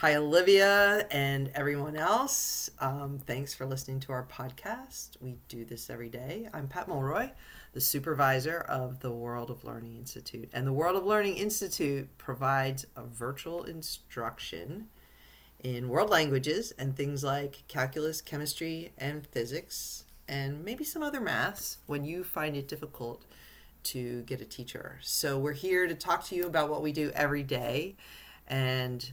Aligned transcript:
Hi, 0.00 0.16
Olivia, 0.16 1.06
and 1.10 1.50
everyone 1.54 1.96
else. 1.96 2.68
Um, 2.80 3.18
thanks 3.26 3.54
for 3.54 3.64
listening 3.64 3.98
to 4.00 4.12
our 4.12 4.24
podcast. 4.24 5.16
We 5.22 5.38
do 5.48 5.64
this 5.64 5.88
every 5.88 6.10
day. 6.10 6.50
I'm 6.52 6.68
Pat 6.68 6.86
Mulroy, 6.86 7.30
the 7.72 7.80
supervisor 7.80 8.58
of 8.68 9.00
the 9.00 9.10
World 9.10 9.50
of 9.50 9.64
Learning 9.64 9.96
Institute. 9.96 10.50
And 10.52 10.66
the 10.66 10.72
World 10.74 10.96
of 10.96 11.06
Learning 11.06 11.36
Institute 11.36 12.10
provides 12.18 12.84
a 12.94 13.04
virtual 13.04 13.64
instruction 13.64 14.88
in 15.64 15.88
world 15.88 16.10
languages 16.10 16.74
and 16.78 16.94
things 16.94 17.24
like 17.24 17.64
calculus, 17.66 18.20
chemistry, 18.20 18.92
and 18.98 19.26
physics, 19.26 20.04
and 20.28 20.62
maybe 20.62 20.84
some 20.84 21.02
other 21.02 21.22
maths 21.22 21.78
when 21.86 22.04
you 22.04 22.22
find 22.22 22.54
it 22.54 22.68
difficult 22.68 23.24
to 23.84 24.20
get 24.24 24.42
a 24.42 24.44
teacher. 24.44 24.98
So 25.00 25.38
we're 25.38 25.54
here 25.54 25.86
to 25.86 25.94
talk 25.94 26.22
to 26.26 26.34
you 26.34 26.44
about 26.44 26.68
what 26.68 26.82
we 26.82 26.92
do 26.92 27.10
every 27.14 27.42
day 27.42 27.96
and 28.46 29.10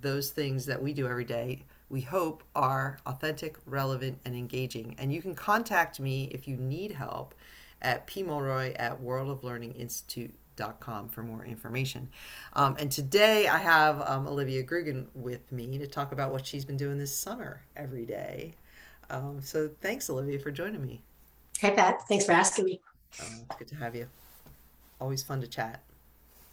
those 0.00 0.30
things 0.30 0.66
that 0.66 0.82
we 0.82 0.92
do 0.92 1.06
every 1.06 1.24
day 1.24 1.62
we 1.88 2.00
hope 2.00 2.42
are 2.56 2.98
authentic, 3.06 3.56
relevant, 3.66 4.18
and 4.24 4.34
engaging. 4.34 4.96
And 4.98 5.12
you 5.12 5.22
can 5.22 5.34
contact 5.34 6.00
me 6.00 6.30
if 6.32 6.48
you 6.48 6.56
need 6.56 6.90
help 6.92 7.34
at 7.82 8.08
pmulroy 8.08 8.74
at 8.78 8.98
worldoflearninginstitute.com 9.00 11.08
for 11.08 11.22
more 11.22 11.44
information. 11.44 12.08
Um, 12.54 12.76
and 12.78 12.90
today 12.90 13.46
I 13.46 13.58
have 13.58 14.00
um, 14.08 14.26
Olivia 14.26 14.64
Grugan 14.64 15.06
with 15.14 15.52
me 15.52 15.78
to 15.78 15.86
talk 15.86 16.10
about 16.12 16.32
what 16.32 16.46
she's 16.46 16.64
been 16.64 16.76
doing 16.76 16.98
this 16.98 17.16
summer 17.16 17.62
every 17.76 18.06
day. 18.06 18.54
Um, 19.10 19.40
so 19.42 19.70
thanks, 19.80 20.10
Olivia, 20.10 20.40
for 20.40 20.50
joining 20.50 20.82
me. 20.82 21.02
Hey, 21.58 21.72
Pat. 21.72 22.08
Thanks 22.08 22.24
for 22.24 22.32
asking 22.32 22.64
me. 22.64 22.80
Uh, 23.20 23.26
it's 23.48 23.56
good 23.56 23.68
to 23.68 23.76
have 23.76 23.94
you. 23.94 24.08
Always 25.00 25.22
fun 25.22 25.40
to 25.42 25.46
chat. 25.46 25.80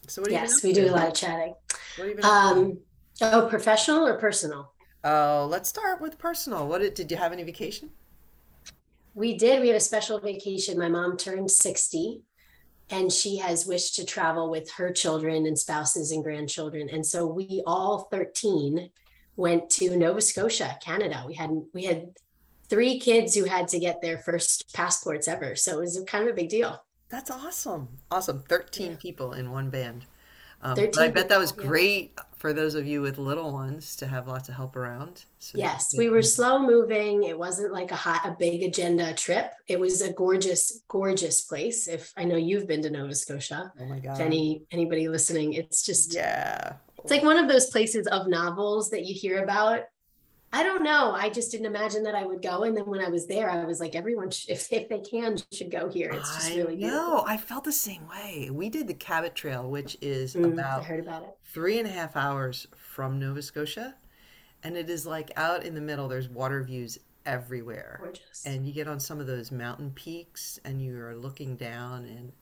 So, 0.08 0.22
what 0.22 0.30
do 0.30 0.36
you 0.36 0.40
think? 0.40 0.52
yes, 0.52 0.64
we 0.64 0.74
do 0.74 0.88
a 0.88 0.92
lot 0.92 1.08
of 1.08 1.16
chatting. 1.16 1.56
What 1.96 1.98
have 1.98 2.08
you 2.10 2.16
been 2.16 2.26
um, 2.26 2.78
Oh, 3.22 3.48
professional 3.50 4.08
or 4.08 4.18
personal? 4.18 4.74
Oh, 5.04 5.48
let's 5.50 5.70
start 5.70 6.02
with 6.02 6.18
personal. 6.18 6.68
What 6.68 6.82
did, 6.82 6.94
did 6.94 7.12
you 7.12 7.18
have 7.18 7.34
any 7.34 7.44
vacation? 7.44 7.90
We 9.14 9.38
did. 9.38 9.62
We 9.62 9.68
had 9.68 9.78
a 9.78 9.82
special 9.82 10.20
vacation. 10.20 10.78
My 10.80 10.90
mom 10.90 11.18
turned 11.18 11.52
60 11.52 12.22
and 12.90 13.12
she 13.12 13.38
has 13.38 13.66
wished 13.66 13.96
to 13.96 14.06
travel 14.06 14.50
with 14.50 14.70
her 14.72 14.92
children 14.92 15.46
and 15.46 15.58
spouses 15.58 16.12
and 16.12 16.24
grandchildren. 16.24 16.90
And 16.90 17.06
so 17.06 17.26
we 17.26 17.64
all 17.66 18.08
13 18.12 18.90
went 19.38 19.70
to 19.72 19.96
Nova 19.98 20.22
Scotia, 20.22 20.78
Canada. 20.84 21.24
We 21.26 21.34
had 21.36 21.52
we 21.74 21.86
had 21.86 22.10
three 22.70 23.00
kids 23.00 23.34
who 23.34 23.46
had 23.46 23.68
to 23.70 23.80
get 23.80 24.02
their 24.02 24.18
first 24.18 24.74
passports 24.74 25.28
ever. 25.28 25.56
So 25.56 25.78
it 25.78 25.82
was 25.82 26.04
kind 26.08 26.28
of 26.28 26.32
a 26.32 26.36
big 26.36 26.50
deal. 26.50 26.84
That's 27.10 27.32
awesome. 27.32 27.90
Awesome. 28.10 28.44
13 28.48 28.92
yeah. 28.92 28.98
people 28.98 29.34
in 29.34 29.52
one 29.52 29.70
band. 29.70 30.06
Um, 30.64 30.78
I 31.00 31.08
bet 31.08 31.30
that 31.30 31.40
was 31.40 31.52
great 31.52 32.14
for 32.38 32.54
those 32.54 32.76
of 32.76 32.86
you 32.86 33.02
with 33.02 33.18
little 33.18 33.52
ones 33.52 33.96
to 33.96 34.08
have 34.08 34.28
lots 34.28 34.48
of 34.50 34.56
help 34.56 34.76
around. 34.76 35.26
So 35.40 35.58
yes, 35.58 35.94
we 35.98 36.10
were 36.10 36.22
slow 36.22 36.60
moving. 36.60 37.24
It 37.24 37.38
wasn't 37.38 37.74
like 37.74 37.92
a 37.92 37.96
hot, 37.96 38.22
a 38.26 38.36
big 38.38 38.64
agenda 38.64 39.14
trip. 39.14 39.52
It 39.68 39.80
was 39.80 40.02
a 40.02 40.14
gorgeous, 40.14 40.82
gorgeous 40.88 41.42
place. 41.42 41.88
If 41.88 42.12
I 42.16 42.26
know 42.26 42.36
you've 42.36 42.68
been 42.68 42.82
to 42.84 42.90
Nova 42.90 43.16
Scotia, 43.16 43.72
oh 43.80 43.86
my 43.86 44.00
god, 44.00 44.20
any 44.22 44.64
anybody 44.72 45.08
listening, 45.08 45.54
it's 45.54 45.84
just 45.84 46.14
yeah, 46.14 46.74
it's 47.00 47.12
like 47.12 47.24
one 47.24 47.38
of 47.38 47.48
those 47.48 47.70
places 47.72 48.06
of 48.08 48.28
novels 48.28 48.90
that 48.92 49.06
you 49.06 49.16
hear 49.16 49.44
about 49.44 49.82
I 50.54 50.64
don't 50.64 50.84
know. 50.84 51.14
I 51.14 51.30
just 51.30 51.52
didn't 51.52 51.68
imagine 51.68 52.04
that 52.04 52.16
I 52.16 52.26
would 52.26 52.42
go. 52.42 52.64
And 52.64 52.76
then 52.76 52.86
when 52.86 53.00
I 53.00 53.08
was 53.08 53.26
there, 53.26 53.50
I 53.50 53.64
was 53.64 53.80
like, 53.80 53.96
everyone, 53.96 54.32
should, 54.32 54.50
if, 54.56 54.72
if 54.72 54.90
they 54.90 55.00
can, 55.00 55.38
should 55.54 55.72
go 55.72 55.90
here. 55.90 56.12
It's 56.12 56.36
just 56.36 56.56
really 56.56 56.76
good. 56.76 56.88
No, 56.88 57.24
I 57.26 57.38
felt 57.38 57.64
the 57.64 57.72
same 57.72 58.08
way. 58.08 58.50
We 58.52 58.70
did 58.70 58.88
the 58.88 58.94
Cabot 58.94 59.34
Trail, 59.34 59.70
which 59.70 59.98
is 60.02 60.36
mm, 60.36 60.52
about, 60.52 60.82
I 60.82 60.84
heard 60.84 61.00
about 61.00 61.24
it. 61.24 61.38
three 61.46 61.80
and 61.80 61.88
a 61.88 61.92
half 61.92 62.18
hours 62.18 62.68
from 62.76 63.18
Nova 63.18 63.42
Scotia. 63.42 63.96
And 64.64 64.76
it 64.76 64.90
is 64.90 65.08
like 65.08 65.32
out 65.38 65.64
in 65.64 65.74
the 65.74 65.82
middle, 65.82 66.08
there's 66.08 66.28
water 66.28 66.62
views 66.64 67.00
everywhere. 67.26 68.00
Gorgeous. 68.02 68.46
And 68.46 68.66
you 68.66 68.74
get 68.74 68.88
on 68.88 69.00
some 69.00 69.20
of 69.20 69.28
those 69.28 69.52
mountain 69.52 69.92
peaks 69.92 70.60
and 70.66 70.84
you're 70.84 71.16
looking 71.16 71.56
down. 71.56 72.04
And 72.06 72.34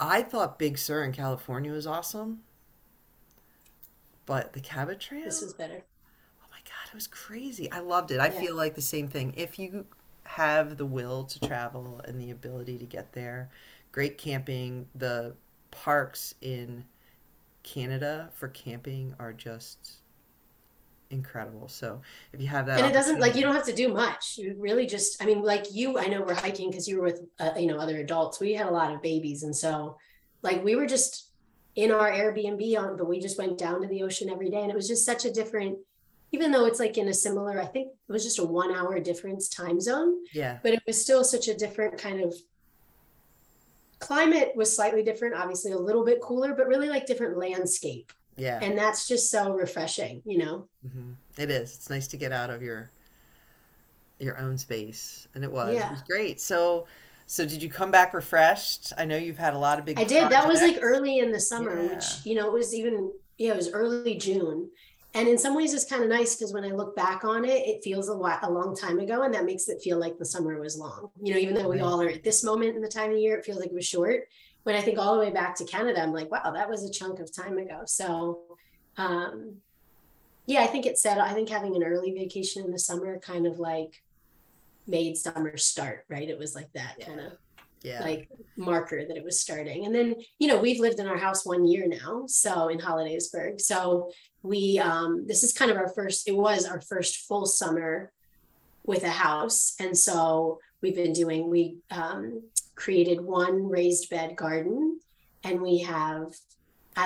I 0.00 0.22
thought 0.22 0.58
Big 0.58 0.78
Sur 0.78 1.04
in 1.04 1.12
California 1.12 1.70
was 1.70 1.86
awesome. 1.86 2.40
But 4.24 4.54
the 4.54 4.60
Cabot 4.60 5.00
Trail? 5.00 5.24
This 5.24 5.42
is 5.42 5.52
better 5.52 5.84
God, 6.64 6.92
it 6.92 6.94
was 6.94 7.06
crazy. 7.06 7.70
I 7.70 7.80
loved 7.80 8.10
it. 8.10 8.20
I 8.20 8.26
yeah. 8.26 8.40
feel 8.40 8.56
like 8.56 8.74
the 8.74 8.82
same 8.82 9.08
thing. 9.08 9.34
If 9.36 9.58
you 9.58 9.86
have 10.24 10.76
the 10.76 10.86
will 10.86 11.24
to 11.24 11.40
travel 11.40 12.00
and 12.04 12.20
the 12.20 12.30
ability 12.30 12.78
to 12.78 12.86
get 12.86 13.12
there, 13.12 13.50
great 13.90 14.18
camping. 14.18 14.86
The 14.94 15.34
parks 15.70 16.34
in 16.40 16.84
Canada 17.62 18.30
for 18.34 18.48
camping 18.48 19.14
are 19.18 19.32
just 19.32 20.02
incredible. 21.10 21.68
So 21.68 22.00
if 22.32 22.40
you 22.40 22.46
have 22.48 22.66
that, 22.66 22.80
and 22.80 22.88
it 22.88 22.94
doesn't 22.94 23.20
like 23.20 23.34
you 23.34 23.42
don't 23.42 23.54
have 23.54 23.66
to 23.66 23.74
do 23.74 23.88
much. 23.88 24.38
You 24.38 24.56
really 24.58 24.86
just, 24.86 25.22
I 25.22 25.26
mean, 25.26 25.42
like 25.42 25.66
you, 25.72 25.98
I 25.98 26.06
know 26.06 26.22
we're 26.22 26.34
hiking 26.34 26.70
because 26.70 26.88
you 26.88 26.98
were 26.98 27.04
with, 27.04 27.22
uh, 27.38 27.52
you 27.56 27.66
know, 27.66 27.78
other 27.78 27.98
adults. 27.98 28.40
We 28.40 28.54
had 28.54 28.66
a 28.66 28.70
lot 28.70 28.92
of 28.92 29.02
babies, 29.02 29.42
and 29.42 29.54
so 29.54 29.98
like 30.42 30.64
we 30.64 30.76
were 30.76 30.86
just 30.86 31.28
in 31.74 31.90
our 31.90 32.10
Airbnb 32.10 32.78
on, 32.78 32.96
but 32.96 33.08
we 33.08 33.20
just 33.20 33.38
went 33.38 33.58
down 33.58 33.82
to 33.82 33.88
the 33.88 34.02
ocean 34.02 34.30
every 34.30 34.50
day, 34.50 34.62
and 34.62 34.70
it 34.70 34.76
was 34.76 34.88
just 34.88 35.04
such 35.06 35.24
a 35.24 35.32
different 35.32 35.78
even 36.32 36.50
though 36.50 36.64
it's 36.64 36.80
like 36.80 36.96
in 36.96 37.08
a 37.08 37.14
similar, 37.14 37.60
I 37.60 37.66
think 37.66 37.88
it 38.08 38.12
was 38.12 38.24
just 38.24 38.38
a 38.38 38.44
one 38.44 38.74
hour 38.74 38.98
difference 38.98 39.48
time 39.48 39.80
zone. 39.80 40.24
Yeah. 40.32 40.58
But 40.62 40.72
it 40.72 40.82
was 40.86 41.00
still 41.00 41.24
such 41.24 41.48
a 41.48 41.54
different 41.54 41.98
kind 41.98 42.20
of 42.22 42.34
climate 43.98 44.52
was 44.56 44.74
slightly 44.74 45.02
different, 45.02 45.34
obviously 45.34 45.72
a 45.72 45.78
little 45.78 46.04
bit 46.04 46.20
cooler, 46.20 46.54
but 46.54 46.66
really 46.66 46.88
like 46.88 47.06
different 47.06 47.36
landscape. 47.36 48.12
Yeah. 48.36 48.58
And 48.62 48.76
that's 48.76 49.06
just 49.06 49.30
so 49.30 49.52
refreshing, 49.52 50.22
you 50.24 50.38
know? 50.38 50.68
Mm-hmm. 50.86 51.12
It 51.36 51.50
is. 51.50 51.74
It's 51.76 51.90
nice 51.90 52.08
to 52.08 52.16
get 52.16 52.32
out 52.32 52.50
of 52.50 52.62
your 52.62 52.90
your 54.18 54.38
own 54.38 54.56
space. 54.56 55.28
And 55.34 55.44
it 55.44 55.52
was. 55.52 55.74
Yeah. 55.74 55.88
It 55.88 55.92
was 55.92 56.02
great. 56.02 56.40
So 56.40 56.86
so 57.26 57.44
did 57.46 57.62
you 57.62 57.68
come 57.68 57.90
back 57.90 58.14
refreshed? 58.14 58.92
I 58.96 59.04
know 59.04 59.16
you've 59.16 59.38
had 59.38 59.54
a 59.54 59.58
lot 59.58 59.78
of 59.78 59.84
big 59.84 59.98
I 59.98 60.04
did. 60.04 60.20
Projects. 60.20 60.34
That 60.34 60.48
was 60.48 60.60
like 60.62 60.78
early 60.80 61.18
in 61.18 61.30
the 61.30 61.40
summer, 61.40 61.80
yeah. 61.80 61.94
which, 61.94 62.04
you 62.24 62.34
know, 62.34 62.46
it 62.46 62.52
was 62.52 62.74
even 62.74 63.12
yeah, 63.36 63.52
it 63.52 63.56
was 63.56 63.70
early 63.70 64.16
June 64.16 64.70
and 65.14 65.28
in 65.28 65.38
some 65.38 65.54
ways 65.54 65.74
it's 65.74 65.84
kind 65.84 66.02
of 66.02 66.08
nice 66.08 66.34
because 66.34 66.52
when 66.52 66.64
i 66.64 66.68
look 66.68 66.96
back 66.96 67.24
on 67.24 67.44
it 67.44 67.66
it 67.66 67.84
feels 67.84 68.08
a 68.08 68.14
lot 68.14 68.40
a 68.42 68.50
long 68.50 68.74
time 68.74 68.98
ago 68.98 69.22
and 69.22 69.34
that 69.34 69.44
makes 69.44 69.68
it 69.68 69.82
feel 69.82 69.98
like 69.98 70.18
the 70.18 70.24
summer 70.24 70.58
was 70.58 70.76
long. 70.76 71.10
You 71.22 71.34
know 71.34 71.40
even 71.40 71.54
though 71.54 71.68
we 71.68 71.80
all 71.80 72.00
are 72.00 72.08
at 72.08 72.24
this 72.24 72.42
moment 72.44 72.76
in 72.76 72.82
the 72.82 72.88
time 72.88 73.10
of 73.10 73.18
year 73.18 73.36
it 73.36 73.44
feels 73.44 73.58
like 73.58 73.70
it 73.70 73.74
was 73.74 73.86
short. 73.86 74.28
When 74.64 74.76
i 74.76 74.80
think 74.80 74.98
all 74.98 75.14
the 75.14 75.20
way 75.20 75.30
back 75.30 75.54
to 75.56 75.64
canada 75.64 76.02
i'm 76.02 76.12
like 76.12 76.30
wow 76.30 76.50
that 76.52 76.68
was 76.68 76.84
a 76.84 76.90
chunk 76.90 77.20
of 77.20 77.34
time 77.34 77.58
ago. 77.58 77.82
So 77.86 78.40
um 78.96 79.56
yeah 80.46 80.62
i 80.62 80.66
think 80.66 80.86
it 80.86 80.98
said 80.98 81.18
i 81.18 81.32
think 81.32 81.48
having 81.48 81.76
an 81.76 81.82
early 81.82 82.12
vacation 82.12 82.64
in 82.64 82.70
the 82.70 82.78
summer 82.78 83.18
kind 83.18 83.46
of 83.46 83.58
like 83.58 84.02
made 84.86 85.16
summer 85.16 85.56
start 85.56 86.04
right? 86.08 86.28
It 86.28 86.38
was 86.38 86.54
like 86.54 86.72
that 86.72 86.96
yeah. 86.98 87.06
kind 87.06 87.20
of 87.20 87.32
yeah. 87.84 88.02
like 88.02 88.28
marker 88.56 89.04
that 89.06 89.16
it 89.16 89.24
was 89.24 89.40
starting. 89.40 89.86
And 89.86 89.94
then, 89.94 90.14
you 90.38 90.48
know, 90.48 90.60
we've 90.60 90.80
lived 90.80 91.00
in 91.00 91.06
our 91.06 91.16
house 91.16 91.44
one 91.44 91.66
year 91.66 91.86
now, 91.86 92.24
so 92.26 92.68
in 92.68 92.78
Hollidaysburg. 92.78 93.60
So 93.60 94.10
we 94.42 94.78
um 94.78 95.26
this 95.26 95.42
is 95.42 95.52
kind 95.52 95.70
of 95.70 95.76
our 95.76 95.88
first, 95.88 96.28
it 96.28 96.36
was 96.36 96.66
our 96.66 96.80
first 96.80 97.26
full 97.28 97.46
summer 97.46 98.12
with 98.84 99.04
a 99.04 99.10
house. 99.10 99.74
And 99.78 99.96
so 99.96 100.58
we've 100.80 100.94
been 100.94 101.12
doing, 101.12 101.50
we 101.50 101.78
um 101.90 102.42
created 102.74 103.20
one 103.20 103.68
raised 103.68 104.10
bed 104.10 104.36
garden 104.36 104.98
and 105.44 105.60
we 105.60 105.78
have 105.78 106.34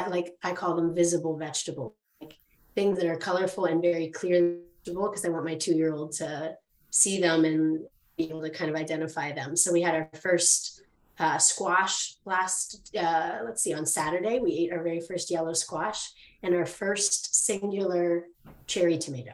like 0.09 0.35
I 0.43 0.53
call 0.53 0.77
them 0.77 0.95
visible 0.95 1.37
vegetables, 1.37 1.93
like 2.21 2.37
things 2.75 2.99
that 2.99 3.07
are 3.07 3.17
colorful 3.17 3.67
and 3.67 3.81
very 3.81 4.09
clear 4.09 4.59
because 4.85 5.25
I 5.25 5.31
want 5.31 5.45
my 5.45 5.57
two-year-old 5.57 6.13
to 6.13 6.55
see 6.91 7.21
them 7.21 7.45
and 7.45 7.87
be 8.17 8.29
able 8.29 8.43
to 8.43 8.51
kind 8.51 8.71
of 8.71 8.77
identify 8.77 9.33
them. 9.33 9.57
So 9.57 9.73
we 9.73 9.83
had 9.83 9.95
our 9.95 10.09
first 10.21 10.83
uh, 11.19 11.39
squash 11.39 12.17
last, 12.25 12.95
uh, 12.99 13.39
let's 13.45 13.63
see, 13.63 13.75
on 13.75 13.87
Saturday, 13.87 14.39
we 14.39 14.53
ate 14.53 14.73
our 14.73 14.83
very 14.83 15.01
first 15.01 15.31
yellow 15.31 15.53
squash 15.53 16.13
and 16.43 16.55
our 16.55 16.67
first 16.67 17.35
singular 17.47 18.25
cherry 18.67 18.99
tomato. 18.99 19.33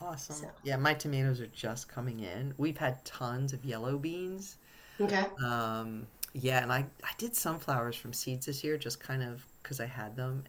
Awesome. 0.00 0.36
So. 0.36 0.46
Yeah, 0.62 0.76
my 0.76 0.94
tomatoes 0.94 1.40
are 1.40 1.46
just 1.48 1.88
coming 1.88 2.20
in. 2.20 2.54
We've 2.58 2.76
had 2.76 3.04
tons 3.04 3.52
of 3.52 3.64
yellow 3.64 3.98
beans. 3.98 4.56
Okay. 5.00 5.24
Um, 5.44 6.06
yeah, 6.32 6.62
and 6.62 6.72
I, 6.72 6.84
I 7.02 7.10
did 7.16 7.34
sunflowers 7.34 7.96
from 7.96 8.12
seeds 8.12 8.46
this 8.46 8.62
year 8.62 8.76
just 8.76 9.00
kind 9.00 9.22
of 9.22 9.44
because 9.62 9.80
I 9.80 9.86
had 9.86 10.16
them 10.16 10.44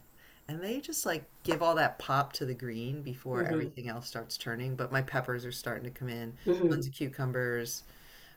and 0.48 0.62
they 0.62 0.80
just 0.80 1.04
like 1.04 1.24
give 1.42 1.62
all 1.62 1.74
that 1.74 1.98
pop 1.98 2.32
to 2.34 2.44
the 2.44 2.54
green 2.54 3.02
before 3.02 3.42
mm-hmm. 3.42 3.52
everything 3.52 3.88
else 3.88 4.06
starts 4.06 4.36
turning. 4.36 4.76
But 4.76 4.92
my 4.92 5.02
peppers 5.02 5.44
are 5.44 5.52
starting 5.52 5.84
to 5.84 5.90
come 5.90 6.08
in, 6.08 6.32
mm-hmm. 6.46 6.68
tons 6.68 6.86
of 6.86 6.92
cucumbers. 6.92 7.82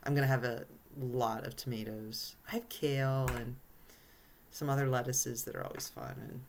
I'm 0.04 0.14
gonna 0.14 0.26
have 0.26 0.44
a 0.44 0.64
lot 0.98 1.46
of 1.46 1.56
tomatoes. 1.56 2.36
I 2.48 2.56
have 2.56 2.68
kale 2.68 3.28
and 3.36 3.56
some 4.50 4.68
other 4.68 4.88
lettuces 4.88 5.44
that 5.44 5.54
are 5.54 5.64
always 5.64 5.88
fun 5.88 6.14
and 6.20 6.40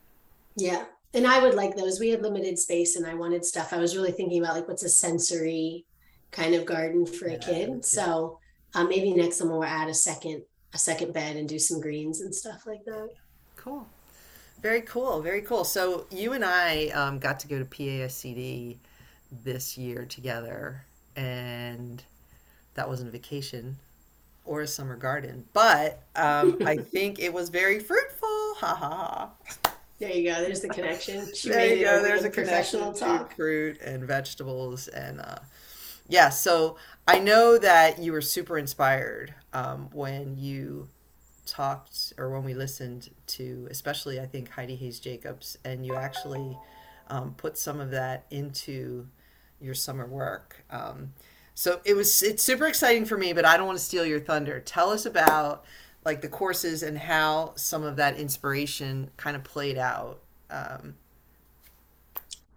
yeah 0.56 0.86
and 1.14 1.28
i 1.28 1.42
would 1.42 1.54
like 1.54 1.76
those 1.76 2.00
we 2.00 2.10
had 2.10 2.22
limited 2.22 2.58
space 2.58 2.96
and 2.96 3.06
i 3.06 3.14
wanted 3.14 3.46
stuff 3.46 3.74
i 3.74 3.78
was 3.78 3.96
really 3.96 4.12
thinking 4.12 4.44
about 4.44 4.56
like 4.56 4.68
what's 4.68 4.84
a 4.84 4.90
sensory 4.90 5.86
kind 6.32 6.56
of 6.56 6.66
garden 6.66 7.06
for 7.06 7.28
yeah, 7.28 7.36
a 7.36 7.40
kid 7.40 7.86
so 7.86 8.40
um, 8.74 8.88
maybe 8.90 9.14
next 9.14 9.38
summer 9.38 9.58
we'll 9.58 9.64
add 9.64 9.90
a 9.90 9.94
second 9.94 10.42
a 10.74 10.78
second 10.78 11.14
bed 11.14 11.36
and 11.36 11.48
do 11.48 11.60
some 11.60 11.80
greens 11.80 12.22
and 12.22 12.34
stuff 12.34 12.66
like 12.66 12.84
that 12.86 13.10
cool 13.56 13.88
Very 14.62 14.82
cool. 14.82 15.22
Very 15.22 15.42
cool. 15.42 15.64
So 15.64 16.06
you 16.12 16.34
and 16.34 16.46
I 16.46 16.88
um, 16.88 17.20
got 17.20 17.40
to 17.40 17.48
go 17.48 17.58
to 17.58 17.66
PASCD 17.66 18.78
this 19.44 19.78
year 19.78 20.06
together, 20.06 20.84
and 21.16 22.04
that 22.76 22.88
wasn't 22.88 23.10
a 23.10 23.12
vacation 23.12 23.78
or 24.46 24.62
a 24.62 24.68
summer 24.68 24.96
garden, 24.96 25.46
but 25.54 26.04
um, 26.16 26.58
I 26.66 26.78
think 26.78 27.20
it 27.20 27.34
was 27.34 27.50
very 27.50 27.80
fruitful. 27.80 28.28
Ha 28.58 28.76
ha 28.76 29.30
ha. 29.64 29.72
There 30.00 30.12
you 30.12 30.32
go. 30.32 30.42
There's 30.42 30.62
the 30.62 30.70
connection. 30.70 31.28
She 31.36 31.50
there 31.50 31.76
you 31.76 31.86
go. 31.86 32.02
There's 32.02 32.24
a 32.24 32.30
connection 32.30 32.94
to 32.96 33.28
fruit 33.36 33.80
and 33.82 34.04
vegetables 34.04 34.88
and 34.88 35.22
uh, 35.22 35.36
yeah. 36.08 36.30
So 36.30 36.78
I 37.08 37.20
know 37.20 37.60
that 37.60 38.00
you 38.00 38.12
were 38.12 38.22
super 38.22 38.58
inspired 38.58 39.34
um, 39.54 39.90
when 39.94 40.38
you 40.38 40.90
talked 41.52 42.14
or 42.18 42.32
when 42.32 42.44
we 42.44 42.54
listened 42.54 43.10
to, 43.28 43.68
especially 43.70 44.20
I 44.20 44.26
think 44.26 44.50
Heidi 44.50 44.76
Hayes 44.76 45.00
Jacobs, 45.00 45.58
and 45.66 45.86
you 45.86 45.96
actually 45.96 46.58
um, 47.10 47.34
put 47.36 47.58
some 47.58 47.80
of 47.80 47.92
that 47.92 48.26
into 48.32 49.08
your 49.60 49.74
summer 49.74 50.08
work. 50.08 50.64
Um, 50.72 51.14
so 51.54 51.82
it 51.84 51.96
was 51.96 52.24
it's 52.24 52.42
super 52.42 52.66
exciting 52.66 53.06
for 53.06 53.18
me, 53.18 53.34
but 53.34 53.46
I 53.46 53.58
don't 53.58 53.68
want 53.68 53.78
to 53.78 53.84
steal 53.84 54.06
your 54.06 54.22
thunder. 54.22 54.60
Tell 54.62 54.90
us 54.90 55.06
about 55.06 55.66
like 56.06 56.22
the 56.22 56.30
courses 56.30 56.84
and 56.84 56.98
how 56.98 57.54
some 57.56 57.84
of 57.84 57.98
that 57.98 58.18
inspiration 58.18 59.12
kind 59.18 59.36
of 59.36 59.44
played 59.44 59.78
out. 59.78 60.22
Um, 60.50 60.96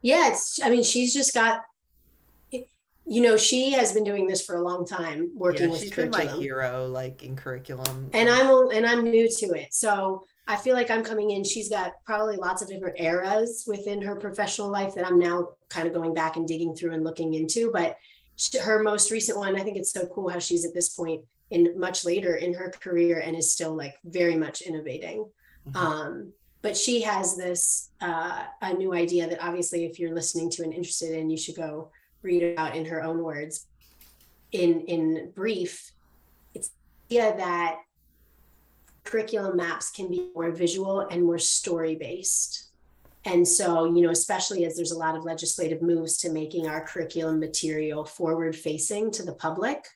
yeah, 0.03 0.31
it's. 0.31 0.61
I 0.63 0.71
mean, 0.71 0.85
she's 0.85 1.13
just 1.13 1.35
got. 1.35 1.63
You 3.07 3.21
know, 3.23 3.37
she 3.37 3.73
has 3.73 3.93
been 3.93 4.05
doing 4.05 4.27
this 4.27 4.45
for 4.45 4.57
a 4.57 4.63
long 4.63 4.87
time, 4.87 5.31
working 5.35 5.67
yeah, 5.67 5.73
with 5.73 5.81
she's 5.83 5.93
curriculum. 5.93 6.27
My 6.27 6.41
hero, 6.41 6.87
like 6.87 7.23
in 7.23 7.37
curriculum, 7.37 8.11
and 8.15 8.29
I'm 8.29 8.71
and 8.71 8.87
I'm 8.87 9.05
new 9.05 9.29
to 9.29 9.47
it, 9.53 9.75
so 9.75 10.25
I 10.47 10.57
feel 10.57 10.75
like 10.75 10.91
I'm 10.91 11.05
coming 11.05 11.31
in. 11.31 11.45
She's 11.45 11.69
got 11.69 11.93
probably 12.05 12.37
lots 12.37 12.63
of 12.63 12.69
different 12.69 13.01
eras 13.01 13.65
within 13.67 14.03
her 14.03 14.17
professional 14.17 14.69
life 14.69 14.95
that 14.95 15.07
I'm 15.07 15.19
now 15.19 15.51
kind 15.69 15.87
of 15.87 15.95
going 15.95 16.15
back 16.15 16.37
and 16.37 16.47
digging 16.47 16.75
through 16.75 16.93
and 16.93 17.05
looking 17.05 17.35
into. 17.35 17.71
But 17.73 17.97
her 18.63 18.83
most 18.83 19.11
recent 19.11 19.39
one, 19.39 19.57
I 19.57 19.63
think 19.63 19.77
it's 19.77 19.93
so 19.93 20.07
cool 20.07 20.29
how 20.29 20.39
she's 20.39 20.65
at 20.67 20.75
this 20.75 20.91
point 20.91 21.23
in 21.51 21.79
much 21.79 22.05
later 22.05 22.37
in 22.37 22.53
her 22.55 22.71
career 22.81 23.21
and 23.21 23.37
is 23.37 23.53
still 23.53 23.75
like 23.75 23.95
very 24.05 24.37
much 24.37 24.63
innovating. 24.63 25.27
Mm-hmm. 25.69 25.77
Um, 25.77 26.33
but 26.61 26.77
she 26.77 27.03
has 27.03 27.37
this 27.37 27.91
uh, 28.01 28.45
a 28.61 28.75
new 28.75 28.95
idea 28.95 29.29
that 29.29 29.43
obviously 29.43 29.85
if 29.85 29.99
you're 29.99 30.15
listening 30.15 30.51
to 30.51 30.63
and 30.63 30.73
interested 30.73 31.13
in, 31.13 31.31
you 31.31 31.37
should 31.37 31.57
go 31.57 31.91
read 32.25 32.43
about 32.43 32.75
in 32.75 32.85
her 32.87 33.03
own 33.03 33.23
words. 33.23 33.67
In 34.53 34.81
in 34.83 35.31
brief, 35.35 35.93
it's 36.55 36.71
the 37.09 37.21
idea 37.21 37.37
that 37.37 37.77
curriculum 39.05 39.57
maps 39.57 39.91
can 39.91 40.09
be 40.09 40.31
more 40.35 40.51
visual 40.51 41.01
and 41.01 41.23
more 41.23 41.39
story 41.39 41.95
based. 41.95 42.71
And 43.27 43.47
so, 43.47 43.87
you 43.87 44.03
know, 44.03 44.11
especially 44.11 44.65
as 44.67 44.77
there's 44.77 44.93
a 44.93 44.99
lot 44.99 45.17
of 45.17 45.25
legislative 45.25 45.81
moves 45.81 46.19
to 46.19 46.31
making 46.31 46.69
our 46.69 46.87
curriculum 46.87 47.41
material 47.41 48.05
forward 48.05 48.55
facing 48.55 49.11
to 49.13 49.23
the 49.23 49.33
public, 49.33 49.87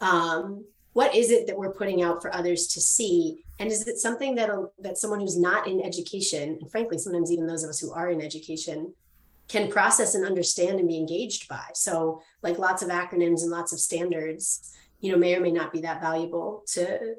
um, 0.00 0.64
what 0.92 1.14
is 1.14 1.30
it 1.30 1.46
that 1.46 1.56
we're 1.56 1.72
putting 1.72 2.02
out 2.02 2.20
for 2.20 2.34
others 2.34 2.66
to 2.68 2.80
see? 2.80 3.44
And 3.58 3.70
is 3.70 3.86
it 3.88 3.98
something 3.98 4.34
that, 4.34 4.50
that 4.78 4.98
someone 4.98 5.20
who's 5.20 5.38
not 5.38 5.66
in 5.66 5.82
education, 5.82 6.58
and 6.60 6.70
frankly, 6.70 6.98
sometimes 6.98 7.32
even 7.32 7.46
those 7.46 7.64
of 7.64 7.70
us 7.70 7.80
who 7.80 7.92
are 7.92 8.10
in 8.10 8.20
education, 8.20 8.94
can 9.48 9.70
process 9.70 10.14
and 10.14 10.24
understand 10.24 10.78
and 10.78 10.88
be 10.88 10.96
engaged 10.96 11.48
by? 11.48 11.66
So, 11.74 12.22
like 12.42 12.58
lots 12.58 12.82
of 12.82 12.88
acronyms 12.88 13.42
and 13.42 13.50
lots 13.50 13.72
of 13.72 13.80
standards, 13.80 14.72
you 15.00 15.12
know, 15.12 15.18
may 15.18 15.34
or 15.34 15.40
may 15.40 15.52
not 15.52 15.72
be 15.72 15.80
that 15.82 16.00
valuable 16.00 16.62
to 16.68 17.16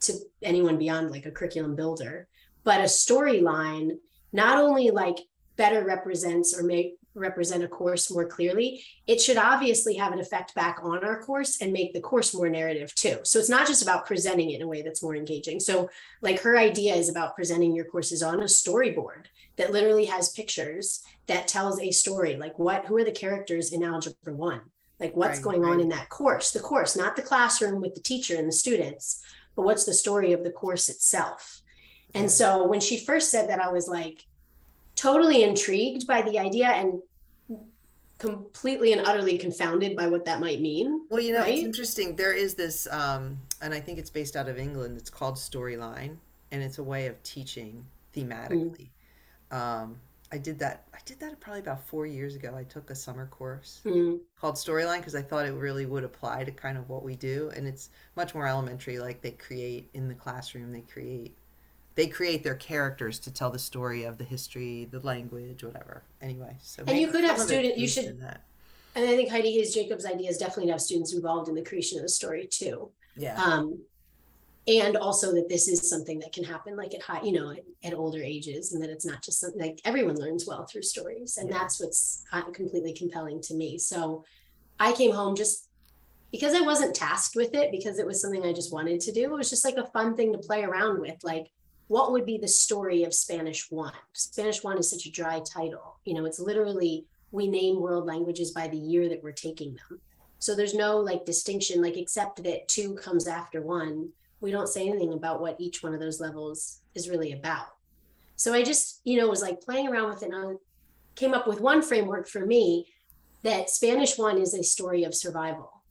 to 0.00 0.14
anyone 0.42 0.78
beyond 0.78 1.10
like 1.10 1.26
a 1.26 1.30
curriculum 1.30 1.76
builder. 1.76 2.26
But 2.64 2.80
a 2.80 2.84
storyline 2.84 3.98
not 4.32 4.58
only 4.58 4.90
like 4.90 5.18
better 5.56 5.84
represents 5.84 6.58
or 6.58 6.62
may 6.62 6.94
represent 7.14 7.64
a 7.64 7.68
course 7.68 8.10
more 8.10 8.26
clearly, 8.26 8.84
it 9.06 9.20
should 9.20 9.36
obviously 9.36 9.94
have 9.94 10.12
an 10.12 10.20
effect 10.20 10.54
back 10.54 10.78
on 10.82 11.04
our 11.04 11.22
course 11.22 11.60
and 11.60 11.72
make 11.72 11.92
the 11.92 12.00
course 12.00 12.34
more 12.34 12.48
narrative 12.48 12.94
too. 12.94 13.18
So 13.24 13.38
it's 13.38 13.48
not 13.48 13.66
just 13.66 13.82
about 13.82 14.06
presenting 14.06 14.50
it 14.50 14.56
in 14.56 14.62
a 14.62 14.68
way 14.68 14.82
that's 14.82 15.02
more 15.02 15.16
engaging. 15.16 15.60
So, 15.60 15.90
like 16.22 16.40
her 16.40 16.56
idea 16.56 16.94
is 16.94 17.08
about 17.08 17.34
presenting 17.34 17.74
your 17.74 17.84
courses 17.86 18.22
on 18.22 18.40
a 18.40 18.44
storyboard 18.44 19.26
that 19.56 19.72
literally 19.72 20.06
has 20.06 20.30
pictures 20.30 21.02
that 21.26 21.48
tells 21.48 21.80
a 21.80 21.90
story. 21.90 22.36
Like, 22.36 22.58
what, 22.58 22.86
who 22.86 22.96
are 22.96 23.04
the 23.04 23.12
characters 23.12 23.72
in 23.72 23.82
Algebra 23.82 24.34
1? 24.34 24.60
Like, 24.98 25.16
what's 25.16 25.38
right, 25.38 25.44
going 25.44 25.62
right. 25.62 25.72
on 25.72 25.80
in 25.80 25.88
that 25.88 26.08
course? 26.08 26.52
The 26.52 26.60
course, 26.60 26.96
not 26.96 27.16
the 27.16 27.22
classroom 27.22 27.80
with 27.80 27.94
the 27.94 28.02
teacher 28.02 28.36
and 28.36 28.46
the 28.46 28.52
students, 28.52 29.22
but 29.56 29.62
what's 29.62 29.84
the 29.84 29.94
story 29.94 30.32
of 30.32 30.44
the 30.44 30.50
course 30.50 30.88
itself? 30.88 31.62
And 32.14 32.30
so 32.30 32.66
when 32.66 32.80
she 32.80 32.98
first 32.98 33.30
said 33.30 33.48
that, 33.48 33.60
I 33.60 33.70
was 33.70 33.88
like 33.88 34.24
totally 35.00 35.42
intrigued 35.42 36.06
by 36.06 36.20
the 36.22 36.38
idea 36.38 36.66
and 36.66 37.00
completely 38.18 38.92
and 38.92 39.00
utterly 39.06 39.38
confounded 39.38 39.96
by 39.96 40.06
what 40.06 40.26
that 40.26 40.40
might 40.40 40.60
mean. 40.60 41.06
Well, 41.08 41.20
you 41.20 41.32
know, 41.32 41.40
right? 41.40 41.54
it's 41.54 41.64
interesting. 41.64 42.16
There 42.16 42.34
is 42.34 42.54
this, 42.54 42.86
um, 42.90 43.38
and 43.62 43.72
I 43.72 43.80
think 43.80 43.98
it's 43.98 44.10
based 44.10 44.36
out 44.36 44.46
of 44.46 44.58
England. 44.58 44.98
It's 44.98 45.08
called 45.08 45.36
Storyline, 45.36 46.16
and 46.52 46.62
it's 46.62 46.78
a 46.78 46.82
way 46.82 47.06
of 47.06 47.20
teaching 47.22 47.84
thematically. 48.14 48.90
Mm. 49.50 49.56
Um, 49.56 49.96
I 50.30 50.36
did 50.36 50.58
that. 50.58 50.84
I 50.92 50.98
did 51.06 51.18
that 51.20 51.40
probably 51.40 51.60
about 51.60 51.84
four 51.86 52.06
years 52.06 52.36
ago. 52.36 52.54
I 52.54 52.64
took 52.64 52.90
a 52.90 52.94
summer 52.94 53.26
course 53.26 53.80
mm. 53.86 54.20
called 54.38 54.56
Storyline 54.56 54.98
because 54.98 55.14
I 55.14 55.22
thought 55.22 55.46
it 55.46 55.54
really 55.54 55.86
would 55.86 56.04
apply 56.04 56.44
to 56.44 56.52
kind 56.52 56.76
of 56.76 56.90
what 56.90 57.02
we 57.02 57.16
do, 57.16 57.50
and 57.56 57.66
it's 57.66 57.88
much 58.16 58.34
more 58.34 58.46
elementary. 58.46 58.98
Like 58.98 59.22
they 59.22 59.32
create 59.32 59.88
in 59.94 60.08
the 60.08 60.14
classroom, 60.14 60.72
they 60.72 60.82
create 60.82 61.38
they 61.94 62.06
create 62.06 62.42
their 62.42 62.54
characters 62.54 63.18
to 63.20 63.32
tell 63.32 63.50
the 63.50 63.58
story 63.58 64.04
of 64.04 64.18
the 64.18 64.24
history, 64.24 64.86
the 64.90 65.00
language, 65.00 65.64
whatever. 65.64 66.02
Anyway, 66.22 66.56
so 66.62 66.84
and 66.86 66.98
you 66.98 67.08
could 67.08 67.24
have 67.24 67.38
students. 67.38 67.78
You 67.78 67.88
should. 67.88 68.20
And 68.96 69.04
I 69.08 69.16
think 69.16 69.30
Heidi 69.30 69.52
Hayes 69.52 69.72
Jacobs' 69.72 70.04
idea 70.04 70.28
is 70.28 70.38
definitely 70.38 70.66
to 70.66 70.72
have 70.72 70.80
students 70.80 71.14
involved 71.14 71.48
in 71.48 71.54
the 71.54 71.62
creation 71.62 71.98
of 71.98 72.02
the 72.02 72.08
story 72.08 72.46
too. 72.46 72.90
Yeah. 73.16 73.40
Um, 73.40 73.80
and 74.66 74.96
also 74.96 75.32
that 75.34 75.48
this 75.48 75.68
is 75.68 75.88
something 75.88 76.18
that 76.20 76.32
can 76.32 76.44
happen 76.44 76.76
like 76.76 76.94
at 76.94 77.02
high, 77.02 77.22
you 77.22 77.32
know, 77.32 77.50
at, 77.50 77.64
at 77.82 77.94
older 77.94 78.22
ages, 78.22 78.72
and 78.72 78.82
that 78.82 78.90
it's 78.90 79.06
not 79.06 79.22
just 79.22 79.40
something 79.40 79.60
like 79.60 79.80
everyone 79.84 80.16
learns 80.16 80.46
well 80.46 80.64
through 80.66 80.82
stories, 80.82 81.38
and 81.38 81.48
yeah. 81.48 81.58
that's 81.58 81.80
what's 81.80 82.24
completely 82.52 82.92
compelling 82.92 83.40
to 83.42 83.54
me. 83.54 83.78
So, 83.78 84.24
I 84.78 84.92
came 84.92 85.12
home 85.12 85.34
just 85.34 85.68
because 86.30 86.54
I 86.54 86.60
wasn't 86.60 86.94
tasked 86.94 87.36
with 87.36 87.54
it 87.54 87.70
because 87.70 87.98
it 87.98 88.06
was 88.06 88.20
something 88.20 88.44
I 88.44 88.52
just 88.52 88.72
wanted 88.72 89.00
to 89.02 89.12
do. 89.12 89.24
It 89.24 89.32
was 89.32 89.50
just 89.50 89.64
like 89.64 89.76
a 89.76 89.86
fun 89.86 90.16
thing 90.16 90.32
to 90.32 90.38
play 90.38 90.62
around 90.62 91.00
with, 91.00 91.16
like 91.22 91.50
what 91.90 92.12
would 92.12 92.24
be 92.24 92.38
the 92.38 92.46
story 92.46 93.02
of 93.02 93.12
Spanish 93.12 93.68
One? 93.68 93.92
Spanish 94.12 94.62
One 94.62 94.78
is 94.78 94.88
such 94.88 95.06
a 95.06 95.10
dry 95.10 95.40
title. 95.40 95.98
You 96.04 96.14
know, 96.14 96.24
it's 96.24 96.38
literally 96.38 97.04
we 97.32 97.48
name 97.48 97.80
world 97.80 98.06
languages 98.06 98.52
by 98.52 98.68
the 98.68 98.76
year 98.76 99.08
that 99.08 99.24
we're 99.24 99.32
taking 99.32 99.74
them. 99.74 100.00
So 100.38 100.54
there's 100.54 100.72
no 100.72 100.98
like 100.98 101.24
distinction, 101.24 101.82
like 101.82 101.96
except 101.96 102.44
that 102.44 102.68
two 102.68 102.94
comes 102.94 103.26
after 103.26 103.60
one. 103.60 104.10
We 104.40 104.52
don't 104.52 104.68
say 104.68 104.88
anything 104.88 105.14
about 105.14 105.40
what 105.40 105.60
each 105.60 105.82
one 105.82 105.92
of 105.92 105.98
those 105.98 106.20
levels 106.20 106.80
is 106.94 107.08
really 107.08 107.32
about. 107.32 107.74
So 108.36 108.54
I 108.54 108.62
just, 108.62 109.00
you 109.02 109.18
know, 109.18 109.26
was 109.26 109.42
like 109.42 109.60
playing 109.60 109.88
around 109.88 110.10
with 110.10 110.22
it 110.22 110.32
and 110.32 110.36
I 110.36 110.54
came 111.16 111.34
up 111.34 111.48
with 111.48 111.60
one 111.60 111.82
framework 111.82 112.28
for 112.28 112.46
me 112.46 112.86
that 113.42 113.68
Spanish 113.68 114.16
one 114.16 114.38
is 114.38 114.54
a 114.54 114.62
story 114.62 115.02
of 115.02 115.12
survival. 115.12 115.82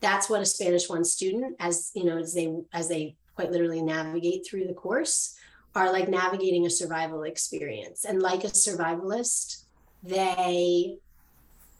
That's 0.00 0.30
what 0.30 0.40
a 0.40 0.46
Spanish 0.46 0.88
one 0.88 1.04
student, 1.04 1.56
as 1.60 1.90
you 1.94 2.04
know, 2.04 2.16
as 2.16 2.32
they 2.32 2.50
as 2.72 2.88
they 2.88 3.16
quite 3.38 3.52
literally 3.52 3.80
navigate 3.80 4.44
through 4.44 4.66
the 4.66 4.74
course 4.74 5.36
are 5.76 5.92
like 5.92 6.08
navigating 6.08 6.66
a 6.66 6.70
survival 6.70 7.22
experience. 7.22 8.04
And 8.04 8.20
like 8.20 8.42
a 8.42 8.48
survivalist, 8.48 9.62
they 10.02 10.96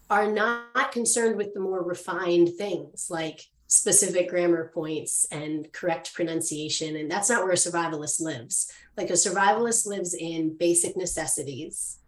are 0.09 0.31
not 0.31 0.93
concerned 0.93 1.37
with 1.37 1.55
the 1.55 1.59
more 1.61 1.83
refined 1.83 2.51
things 2.51 3.09
like 3.11 3.49
specific 3.67 4.29
grammar 4.29 4.71
points 4.73 5.27
and 5.33 5.73
correct 5.73 6.15
pronunciation. 6.15 6.95
And 6.95 7.11
that's 7.11 7.29
not 7.29 7.43
where 7.43 7.55
a 7.55 7.57
survivalist 7.57 8.21
lives. 8.21 8.73
Like 8.97 9.11
a 9.11 9.15
survivalist 9.15 9.85
lives 9.85 10.15
in 10.15 10.57
basic 10.57 10.97
necessities 10.97 11.99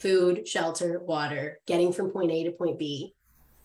food, 0.00 0.48
shelter, 0.48 0.98
water, 0.98 1.60
getting 1.66 1.92
from 1.92 2.10
point 2.10 2.32
A 2.32 2.42
to 2.42 2.50
point 2.50 2.76
B, 2.76 3.14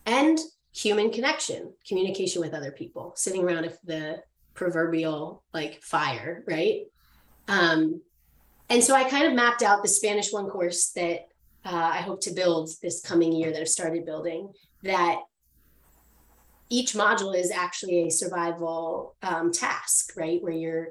and 0.05 0.37
human 0.71 1.09
connection, 1.09 1.73
communication 1.87 2.41
with 2.41 2.53
other 2.53 2.71
people, 2.71 3.13
sitting 3.15 3.43
around 3.43 3.63
if 3.63 3.81
the 3.81 4.21
proverbial 4.55 5.43
like 5.53 5.81
fire, 5.83 6.43
right? 6.47 6.81
Um, 7.47 8.01
and 8.69 8.83
so 8.83 8.95
I 8.95 9.03
kind 9.03 9.27
of 9.27 9.33
mapped 9.33 9.61
out 9.61 9.83
the 9.83 9.89
Spanish 9.89 10.31
one 10.31 10.47
course 10.47 10.91
that 10.91 11.27
uh, 11.63 11.91
I 11.93 11.97
hope 11.97 12.21
to 12.21 12.33
build 12.33 12.69
this 12.81 13.01
coming 13.01 13.33
year 13.33 13.51
that 13.51 13.61
I've 13.61 13.67
started 13.67 14.05
building. 14.05 14.51
That 14.83 15.19
each 16.69 16.93
module 16.93 17.35
is 17.35 17.51
actually 17.51 18.07
a 18.07 18.09
survival 18.09 19.15
um, 19.21 19.51
task, 19.51 20.13
right? 20.15 20.41
Where 20.41 20.53
you're 20.53 20.89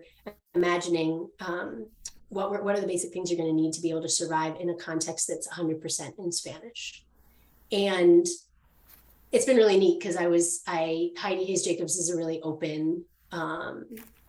imagining 0.54 1.28
um, 1.40 1.86
what 2.28 2.64
what 2.64 2.76
are 2.76 2.80
the 2.80 2.86
basic 2.86 3.12
things 3.12 3.30
you're 3.30 3.38
going 3.38 3.54
to 3.54 3.60
need 3.60 3.72
to 3.72 3.80
be 3.80 3.90
able 3.90 4.02
to 4.02 4.08
survive 4.08 4.56
in 4.60 4.70
a 4.70 4.74
context 4.74 5.28
that's 5.28 5.48
100% 5.48 6.18
in 6.18 6.32
Spanish, 6.32 7.04
and 7.72 8.26
it's 9.32 9.46
been 9.46 9.56
really 9.56 9.78
neat 9.78 9.98
because 9.98 10.16
I 10.16 10.26
was 10.28 10.62
I 10.66 11.10
Heidi 11.16 11.44
Hayes 11.44 11.64
Jacobs 11.64 11.96
is 11.96 12.10
a 12.10 12.16
really 12.16 12.40
open 12.42 13.04
um, 13.34 13.84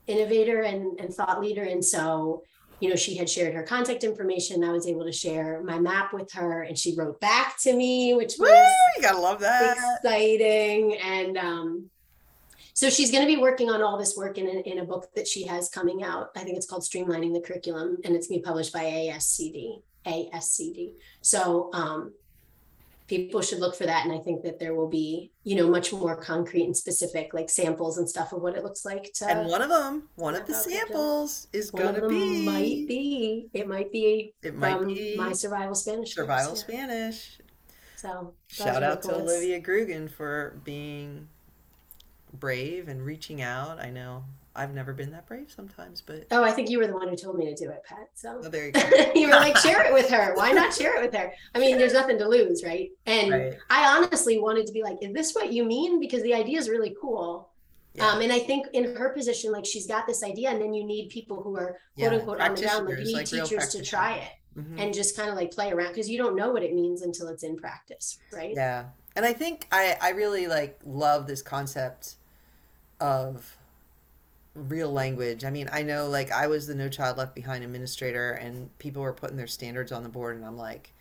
innovator 0.07 0.63
and, 0.63 0.99
and 0.99 1.13
thought 1.13 1.41
leader. 1.41 1.63
And 1.63 1.83
so 1.83 2.43
you 2.79 2.89
know, 2.89 2.95
she 2.95 3.15
had 3.15 3.29
shared 3.29 3.53
her 3.53 3.63
contact 3.63 4.03
information. 4.03 4.63
I 4.63 4.71
was 4.71 4.85
able 4.85 5.05
to 5.05 5.11
share 5.11 5.63
my 5.63 5.79
map 5.79 6.13
with 6.13 6.31
her, 6.33 6.63
and 6.63 6.77
she 6.77 6.93
wrote 6.95 7.19
back 7.21 7.57
to 7.61 7.73
me, 7.73 8.13
which 8.13 8.35
was 8.37 8.49
Woo, 8.49 8.95
you 8.97 9.01
gotta 9.01 9.19
love 9.19 9.39
that. 9.39 9.77
exciting. 10.03 10.97
And 10.97 11.37
um, 11.37 11.89
so 12.73 12.89
she's 12.89 13.11
going 13.11 13.23
to 13.23 13.33
be 13.33 13.41
working 13.41 13.69
on 13.69 13.81
all 13.81 13.97
this 13.97 14.17
work 14.17 14.37
in 14.37 14.47
a, 14.47 14.59
in 14.69 14.79
a 14.79 14.83
book 14.83 15.07
that 15.15 15.27
she 15.27 15.47
has 15.47 15.69
coming 15.69 16.03
out. 16.03 16.31
I 16.35 16.43
think 16.43 16.57
it's 16.57 16.65
called 16.65 16.83
Streamlining 16.83 17.33
the 17.33 17.39
Curriculum, 17.39 17.97
and 18.03 18.15
it's 18.15 18.27
going 18.27 18.39
to 18.39 18.43
be 18.43 18.45
published 18.45 18.73
by 18.73 18.83
ASCD. 18.83 19.81
ASCD. 20.05 20.91
So 21.21 21.69
um, 21.73 22.13
people 23.07 23.41
should 23.41 23.59
look 23.59 23.75
for 23.75 23.85
that, 23.85 24.05
and 24.05 24.13
I 24.13 24.19
think 24.19 24.43
that 24.43 24.59
there 24.59 24.73
will 24.73 24.89
be, 24.89 25.31
you 25.43 25.55
know, 25.55 25.69
much 25.69 25.93
more 25.93 26.15
concrete 26.15 26.63
and 26.63 26.75
specific, 26.75 27.33
like 27.33 27.49
samples 27.49 27.97
and 27.97 28.09
stuff 28.09 28.33
of 28.33 28.41
what 28.41 28.55
it 28.55 28.63
looks 28.63 28.85
like 28.85 29.11
to. 29.15 29.29
And 29.29 29.47
one 29.47 29.61
of 29.61 29.69
them, 29.69 30.09
one 30.15 30.35
of 30.35 30.47
the 30.47 30.53
samples 30.53 31.47
is 31.53 31.71
gonna 31.71 32.07
be 32.07 32.45
might 32.45 32.87
be. 32.87 33.49
It 33.53 33.67
might 33.67 33.91
be 33.91 34.33
it 34.41 34.55
might 34.55 34.85
be 34.85 35.15
my 35.17 35.33
survival 35.33 35.75
Spanish. 35.75 36.15
course, 36.15 36.27
survival 36.27 36.53
yeah. 36.53 36.59
Spanish. 36.59 37.39
So 37.95 38.33
Shout 38.47 38.83
out 38.83 39.01
to 39.03 39.15
Olivia 39.15 39.61
Grugan 39.61 40.09
for 40.09 40.59
being 40.63 41.27
brave 42.33 42.87
and 42.87 43.03
reaching 43.03 43.41
out. 43.41 43.79
I 43.79 43.89
know 43.89 44.25
I've 44.55 44.73
never 44.73 44.93
been 44.93 45.11
that 45.11 45.25
brave 45.27 45.51
sometimes, 45.51 46.01
but 46.01 46.27
Oh, 46.31 46.43
I 46.43 46.51
think 46.51 46.69
you 46.69 46.77
were 46.79 46.87
the 46.87 46.93
one 46.93 47.07
who 47.09 47.15
told 47.15 47.37
me 47.37 47.45
to 47.45 47.55
do 47.55 47.69
it, 47.69 47.83
Pat. 47.83 48.07
So 48.13 48.41
oh, 48.43 48.49
there 48.49 48.67
you 48.67 48.71
go. 48.71 48.81
you 49.15 49.27
were 49.27 49.33
like, 49.35 49.57
share 49.57 49.85
it 49.85 49.93
with 49.93 50.09
her. 50.09 50.33
Why 50.35 50.51
not 50.51 50.73
share 50.73 50.97
it 50.97 51.01
with 51.05 51.13
her? 51.19 51.31
I 51.53 51.59
mean, 51.59 51.77
there's 51.77 51.93
nothing 51.93 52.17
to 52.19 52.27
lose, 52.27 52.63
right? 52.63 52.89
And 53.05 53.31
Right. 53.31 53.53
I 53.69 53.97
honestly 53.97 54.39
wanted 54.39 54.65
to 54.67 54.73
be 54.73 54.81
like, 54.81 54.97
is 55.01 55.13
this 55.13 55.33
what 55.33 55.51
you 55.51 55.65
mean? 55.65 55.99
Because 55.99 56.23
the 56.23 56.33
idea 56.33 56.57
is 56.57 56.69
really 56.69 56.95
cool. 57.01 57.49
Yeah. 57.95 58.07
Um, 58.09 58.21
and 58.21 58.31
I 58.31 58.39
think 58.39 58.67
in 58.73 58.95
her 58.95 59.09
position, 59.09 59.51
like 59.51 59.65
she's 59.65 59.87
got 59.87 60.05
this 60.07 60.23
idea, 60.23 60.49
and 60.49 60.61
then 60.61 60.73
you 60.73 60.83
need 60.85 61.09
people 61.09 61.41
who 61.41 61.55
are 61.57 61.67
quote 61.67 61.77
Yeah, 61.95 62.07
unquote 62.09 62.41
on 62.41 62.55
the 62.55 62.61
ground, 62.61 62.85
like 62.87 62.99
you 62.99 63.05
need 63.05 63.13
like 63.13 63.25
teachers 63.25 63.69
to 63.69 63.81
try 63.83 64.15
it 64.17 64.31
Mhm. 64.59 64.79
and 64.81 64.93
just 64.93 65.15
kind 65.17 65.29
of 65.29 65.35
like 65.35 65.51
play 65.51 65.71
around 65.71 65.89
because 65.89 66.09
you 66.09 66.17
don't 66.17 66.35
know 66.35 66.51
what 66.51 66.61
it 66.63 66.73
means 66.73 67.01
until 67.01 67.27
it's 67.29 67.43
in 67.43 67.55
practice, 67.57 68.17
right? 68.33 68.53
Yeah. 68.53 68.85
And 69.15 69.25
I 69.25 69.31
think 69.33 69.67
I, 69.71 69.97
I 70.01 70.09
really 70.11 70.47
like 70.47 70.79
love 70.85 71.25
this 71.27 71.41
concept 71.41 72.15
of 72.99 73.57
real 74.55 74.91
language. 74.91 75.43
I 75.45 75.49
mean, 75.49 75.69
I 75.71 75.83
know 75.83 76.07
like 76.07 76.31
I 76.31 76.47
was 76.47 76.67
the 76.67 76.75
No 76.75 76.89
Child 76.89 77.17
Left 77.17 77.35
Behind 77.35 77.63
administrator 77.63 78.31
and 78.33 78.75
people 78.79 79.01
were 79.01 79.13
putting 79.13 79.37
their 79.37 79.47
standards 79.47 79.91
on 79.91 80.03
the 80.03 80.09
board 80.09 80.35
and 80.37 80.45
I'm 80.45 80.57
like, 80.57 80.91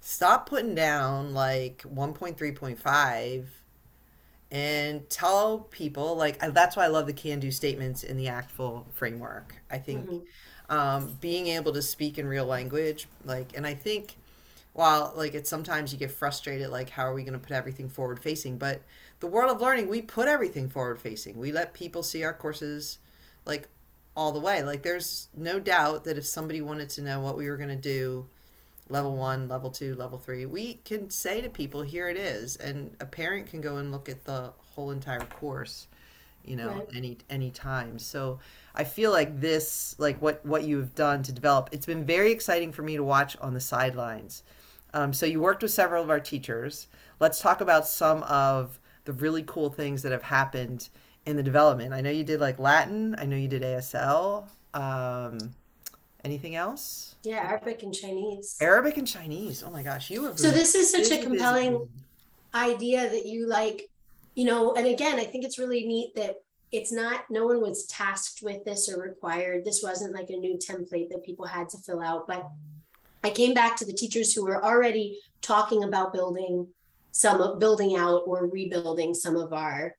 stop 0.00 0.48
putting 0.48 0.74
down 0.74 1.34
like 1.34 1.82
1.3.5 1.82 3.44
and 4.50 5.08
tell 5.10 5.58
people 5.70 6.16
like 6.16 6.38
that's 6.54 6.76
why 6.76 6.84
I 6.84 6.88
love 6.88 7.06
the 7.06 7.12
can 7.12 7.38
do 7.40 7.50
statements 7.50 8.02
in 8.02 8.16
the 8.16 8.26
ACTFL 8.26 8.84
framework. 8.94 9.56
I 9.70 9.78
think 9.78 10.08
Mhm. 10.08 10.22
um, 10.70 11.16
being 11.20 11.46
able 11.48 11.72
to 11.72 11.82
speak 11.82 12.18
in 12.18 12.26
real 12.26 12.44
language 12.46 13.08
like 13.24 13.56
and 13.56 13.66
i 13.66 13.72
think 13.74 14.16
while 14.78 15.12
like 15.16 15.34
it's 15.34 15.50
sometimes 15.50 15.92
you 15.92 15.98
get 15.98 16.12
frustrated 16.12 16.70
like 16.70 16.88
how 16.88 17.02
are 17.02 17.12
we 17.12 17.24
going 17.24 17.32
to 17.32 17.38
put 17.40 17.50
everything 17.50 17.88
forward 17.88 18.20
facing? 18.22 18.58
But 18.58 18.80
the 19.18 19.26
world 19.26 19.50
of 19.50 19.60
learning 19.60 19.88
we 19.88 20.00
put 20.00 20.28
everything 20.28 20.68
forward 20.68 21.00
facing. 21.00 21.36
We 21.36 21.50
let 21.50 21.74
people 21.74 22.04
see 22.04 22.22
our 22.22 22.32
courses 22.32 22.98
like 23.44 23.66
all 24.16 24.30
the 24.30 24.38
way. 24.38 24.62
Like 24.62 24.82
there's 24.84 25.30
no 25.36 25.58
doubt 25.58 26.04
that 26.04 26.16
if 26.16 26.24
somebody 26.26 26.60
wanted 26.60 26.90
to 26.90 27.02
know 27.02 27.18
what 27.18 27.36
we 27.36 27.50
were 27.50 27.56
going 27.56 27.70
to 27.70 27.74
do 27.74 28.28
level 28.88 29.16
one 29.16 29.48
level 29.48 29.68
two 29.68 29.96
level 29.96 30.16
three 30.16 30.46
we 30.46 30.74
can 30.84 31.10
say 31.10 31.40
to 31.40 31.48
people 31.50 31.82
here 31.82 32.08
it 32.08 32.16
is. 32.16 32.54
And 32.54 32.94
a 33.00 33.04
parent 33.06 33.48
can 33.48 33.60
go 33.60 33.78
and 33.78 33.90
look 33.90 34.08
at 34.08 34.24
the 34.26 34.52
whole 34.76 34.92
entire 34.92 35.18
course 35.40 35.88
you 36.44 36.54
know 36.54 36.68
Right. 36.68 36.88
any 36.94 37.18
any 37.28 37.50
time. 37.50 37.98
So 37.98 38.38
i 38.76 38.84
feel 38.84 39.10
like 39.10 39.40
this 39.40 39.96
like 39.98 40.22
what 40.22 40.46
what 40.46 40.62
you've 40.62 40.94
done 40.94 41.24
to 41.24 41.32
develop 41.32 41.68
it's 41.72 41.84
been 41.86 42.04
very 42.04 42.30
exciting 42.30 42.70
for 42.70 42.82
me 42.82 42.94
to 42.96 43.02
watch 43.02 43.36
on 43.38 43.54
the 43.54 43.60
sidelines 43.60 44.44
um, 44.94 45.12
so 45.12 45.26
you 45.26 45.40
worked 45.40 45.62
with 45.62 45.70
several 45.72 46.02
of 46.02 46.10
our 46.10 46.20
teachers 46.20 46.86
let's 47.20 47.40
talk 47.40 47.60
about 47.60 47.86
some 47.86 48.22
of 48.24 48.78
the 49.04 49.12
really 49.12 49.42
cool 49.46 49.70
things 49.70 50.02
that 50.02 50.12
have 50.12 50.22
happened 50.22 50.88
in 51.26 51.36
the 51.36 51.42
development 51.42 51.92
i 51.92 52.00
know 52.00 52.10
you 52.10 52.24
did 52.24 52.40
like 52.40 52.58
latin 52.58 53.14
i 53.18 53.24
know 53.24 53.36
you 53.36 53.48
did 53.48 53.62
asl 53.62 54.46
um, 54.74 55.38
anything 56.24 56.54
else 56.56 57.14
Yeah, 57.22 57.38
Arabic 57.38 57.82
and 57.82 57.94
Chinese. 57.94 58.56
arabic 58.60 58.96
and 58.96 59.06
chinese 59.06 59.62
oh 59.62 59.70
my 59.70 59.82
gosh 59.82 60.10
you 60.10 60.24
have 60.24 60.38
So 60.38 60.50
this 60.50 60.74
is 60.74 60.90
such 60.92 61.10
a 61.10 61.22
compelling 61.22 61.78
busy. 61.78 61.90
idea 62.54 63.08
that 63.08 63.26
you 63.26 63.46
like, 63.46 63.88
you 64.34 64.44
know, 64.44 64.74
and 64.74 64.86
again, 64.86 65.18
I 65.18 65.24
think 65.24 65.44
it's 65.44 65.58
really 65.58 65.84
neat 65.86 66.14
that 66.16 66.36
it's 66.70 66.92
not, 66.92 67.24
no 67.30 67.46
one 67.46 67.60
was 67.60 67.86
tasked 67.86 68.40
with 68.42 68.64
this 68.64 68.88
or 68.88 69.00
required. 69.02 69.64
This 69.64 69.82
wasn't 69.82 70.14
like 70.14 70.30
a 70.30 70.36
new 70.36 70.56
template 70.58 71.08
that 71.10 71.24
people 71.24 71.46
had 71.46 71.68
to 71.70 71.78
fill 71.78 72.00
out, 72.02 72.26
but 72.28 72.46
I 73.24 73.30
came 73.30 73.54
back 73.54 73.76
to 73.76 73.84
the 73.84 73.92
teachers 73.92 74.32
who 74.32 74.44
were 74.44 74.64
already 74.64 75.20
talking 75.42 75.84
about 75.84 76.12
building 76.12 76.68
some 77.10 77.40
of 77.40 77.58
building 77.58 77.96
out 77.96 78.22
or 78.26 78.46
rebuilding 78.46 79.14
some 79.14 79.36
of 79.36 79.52
our 79.52 79.96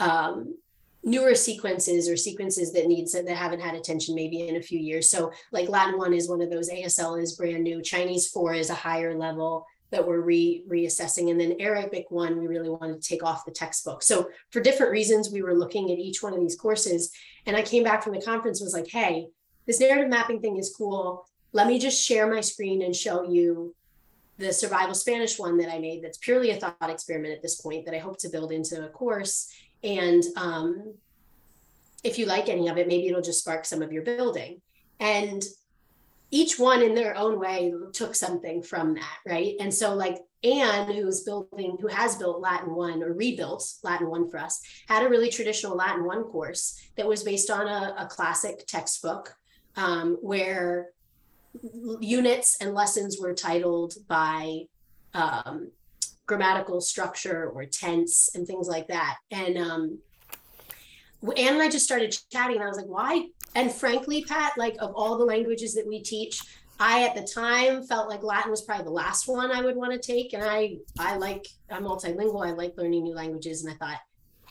um, 0.00 0.56
newer 1.04 1.34
sequences 1.34 2.08
or 2.08 2.16
sequences 2.16 2.72
that 2.72 2.86
need 2.86 3.06
that 3.12 3.28
haven't 3.28 3.60
had 3.60 3.74
attention 3.74 4.14
maybe 4.14 4.48
in 4.48 4.56
a 4.56 4.62
few 4.62 4.78
years. 4.78 5.08
So 5.08 5.32
like 5.52 5.68
Latin 5.68 5.96
one 5.96 6.12
is 6.12 6.28
one 6.28 6.42
of 6.42 6.50
those. 6.50 6.68
ASL 6.68 7.22
is 7.22 7.36
brand 7.36 7.62
new. 7.62 7.80
Chinese 7.80 8.28
four 8.28 8.54
is 8.54 8.70
a 8.70 8.74
higher 8.74 9.16
level 9.16 9.64
that 9.90 10.04
we're 10.04 10.20
re 10.20 10.64
reassessing, 10.68 11.30
and 11.30 11.40
then 11.40 11.56
Arabic 11.60 12.06
one 12.10 12.40
we 12.40 12.48
really 12.48 12.68
wanted 12.68 13.00
to 13.00 13.08
take 13.08 13.22
off 13.22 13.44
the 13.44 13.52
textbook. 13.52 14.02
So 14.02 14.28
for 14.50 14.60
different 14.60 14.90
reasons, 14.90 15.30
we 15.30 15.42
were 15.42 15.54
looking 15.54 15.92
at 15.92 15.98
each 15.98 16.22
one 16.22 16.34
of 16.34 16.40
these 16.40 16.56
courses, 16.56 17.12
and 17.46 17.56
I 17.56 17.62
came 17.62 17.84
back 17.84 18.02
from 18.02 18.12
the 18.14 18.20
conference 18.20 18.60
was 18.60 18.74
like, 18.74 18.88
hey, 18.88 19.28
this 19.66 19.78
narrative 19.78 20.10
mapping 20.10 20.40
thing 20.40 20.56
is 20.56 20.74
cool. 20.76 21.24
Let 21.56 21.68
me 21.68 21.78
just 21.78 22.04
share 22.04 22.30
my 22.30 22.42
screen 22.42 22.82
and 22.82 22.94
show 22.94 23.22
you 23.22 23.74
the 24.36 24.52
survival 24.52 24.94
Spanish 24.94 25.38
one 25.38 25.56
that 25.56 25.72
I 25.72 25.78
made. 25.78 26.04
That's 26.04 26.18
purely 26.18 26.50
a 26.50 26.56
thought 26.56 26.90
experiment 26.90 27.32
at 27.32 27.40
this 27.40 27.58
point 27.62 27.86
that 27.86 27.94
I 27.94 27.98
hope 27.98 28.18
to 28.18 28.28
build 28.28 28.52
into 28.52 28.84
a 28.84 28.90
course. 28.90 29.50
And 29.82 30.22
um, 30.36 30.92
if 32.04 32.18
you 32.18 32.26
like 32.26 32.50
any 32.50 32.68
of 32.68 32.76
it, 32.76 32.86
maybe 32.86 33.08
it'll 33.08 33.22
just 33.22 33.40
spark 33.40 33.64
some 33.64 33.80
of 33.80 33.90
your 33.90 34.02
building. 34.02 34.60
And 35.00 35.42
each 36.30 36.58
one 36.58 36.82
in 36.82 36.94
their 36.94 37.16
own 37.16 37.40
way 37.40 37.72
took 37.94 38.14
something 38.14 38.62
from 38.62 38.92
that, 38.96 39.18
right? 39.24 39.54
And 39.58 39.72
so, 39.72 39.94
like 39.94 40.18
Anne, 40.44 40.92
who's 40.92 41.22
building, 41.22 41.78
who 41.80 41.88
has 41.88 42.16
built 42.16 42.42
Latin 42.42 42.74
one 42.74 43.02
or 43.02 43.14
rebuilt 43.14 43.66
Latin 43.82 44.10
one 44.10 44.28
for 44.28 44.36
us, 44.36 44.60
had 44.88 45.06
a 45.06 45.08
really 45.08 45.30
traditional 45.30 45.74
Latin 45.74 46.04
one 46.04 46.24
course 46.24 46.78
that 46.98 47.08
was 47.08 47.22
based 47.22 47.48
on 47.48 47.66
a, 47.66 47.94
a 47.96 48.06
classic 48.08 48.66
textbook 48.66 49.34
um, 49.76 50.18
where 50.20 50.90
units 52.00 52.56
and 52.60 52.74
lessons 52.74 53.18
were 53.20 53.34
titled 53.34 53.94
by 54.08 54.62
um, 55.14 55.70
grammatical 56.26 56.80
structure 56.80 57.48
or 57.48 57.64
tense 57.64 58.30
and 58.34 58.46
things 58.46 58.68
like 58.68 58.88
that. 58.88 59.16
And 59.30 59.56
um, 59.58 59.98
Anne 61.36 61.54
and 61.54 61.62
I 61.62 61.68
just 61.68 61.84
started 61.84 62.16
chatting, 62.30 62.56
and 62.56 62.64
I 62.64 62.68
was 62.68 62.76
like, 62.76 62.86
why? 62.86 63.28
And 63.54 63.72
frankly, 63.72 64.24
Pat, 64.24 64.52
like 64.56 64.76
of 64.80 64.92
all 64.94 65.16
the 65.16 65.24
languages 65.24 65.74
that 65.74 65.86
we 65.86 66.02
teach, 66.02 66.40
I 66.78 67.04
at 67.04 67.14
the 67.14 67.22
time 67.22 67.82
felt 67.84 68.08
like 68.08 68.22
Latin 68.22 68.50
was 68.50 68.62
probably 68.62 68.84
the 68.84 68.90
last 68.90 69.28
one 69.28 69.50
I 69.50 69.62
would 69.62 69.76
want 69.76 69.92
to 69.92 69.98
take. 69.98 70.34
And 70.34 70.44
I 70.44 70.76
I 70.98 71.16
like 71.16 71.46
I'm 71.70 71.84
multilingual. 71.84 72.46
I 72.46 72.50
like 72.50 72.74
learning 72.76 73.04
new 73.04 73.14
languages. 73.14 73.64
And 73.64 73.72
I 73.72 73.76
thought 73.76 74.00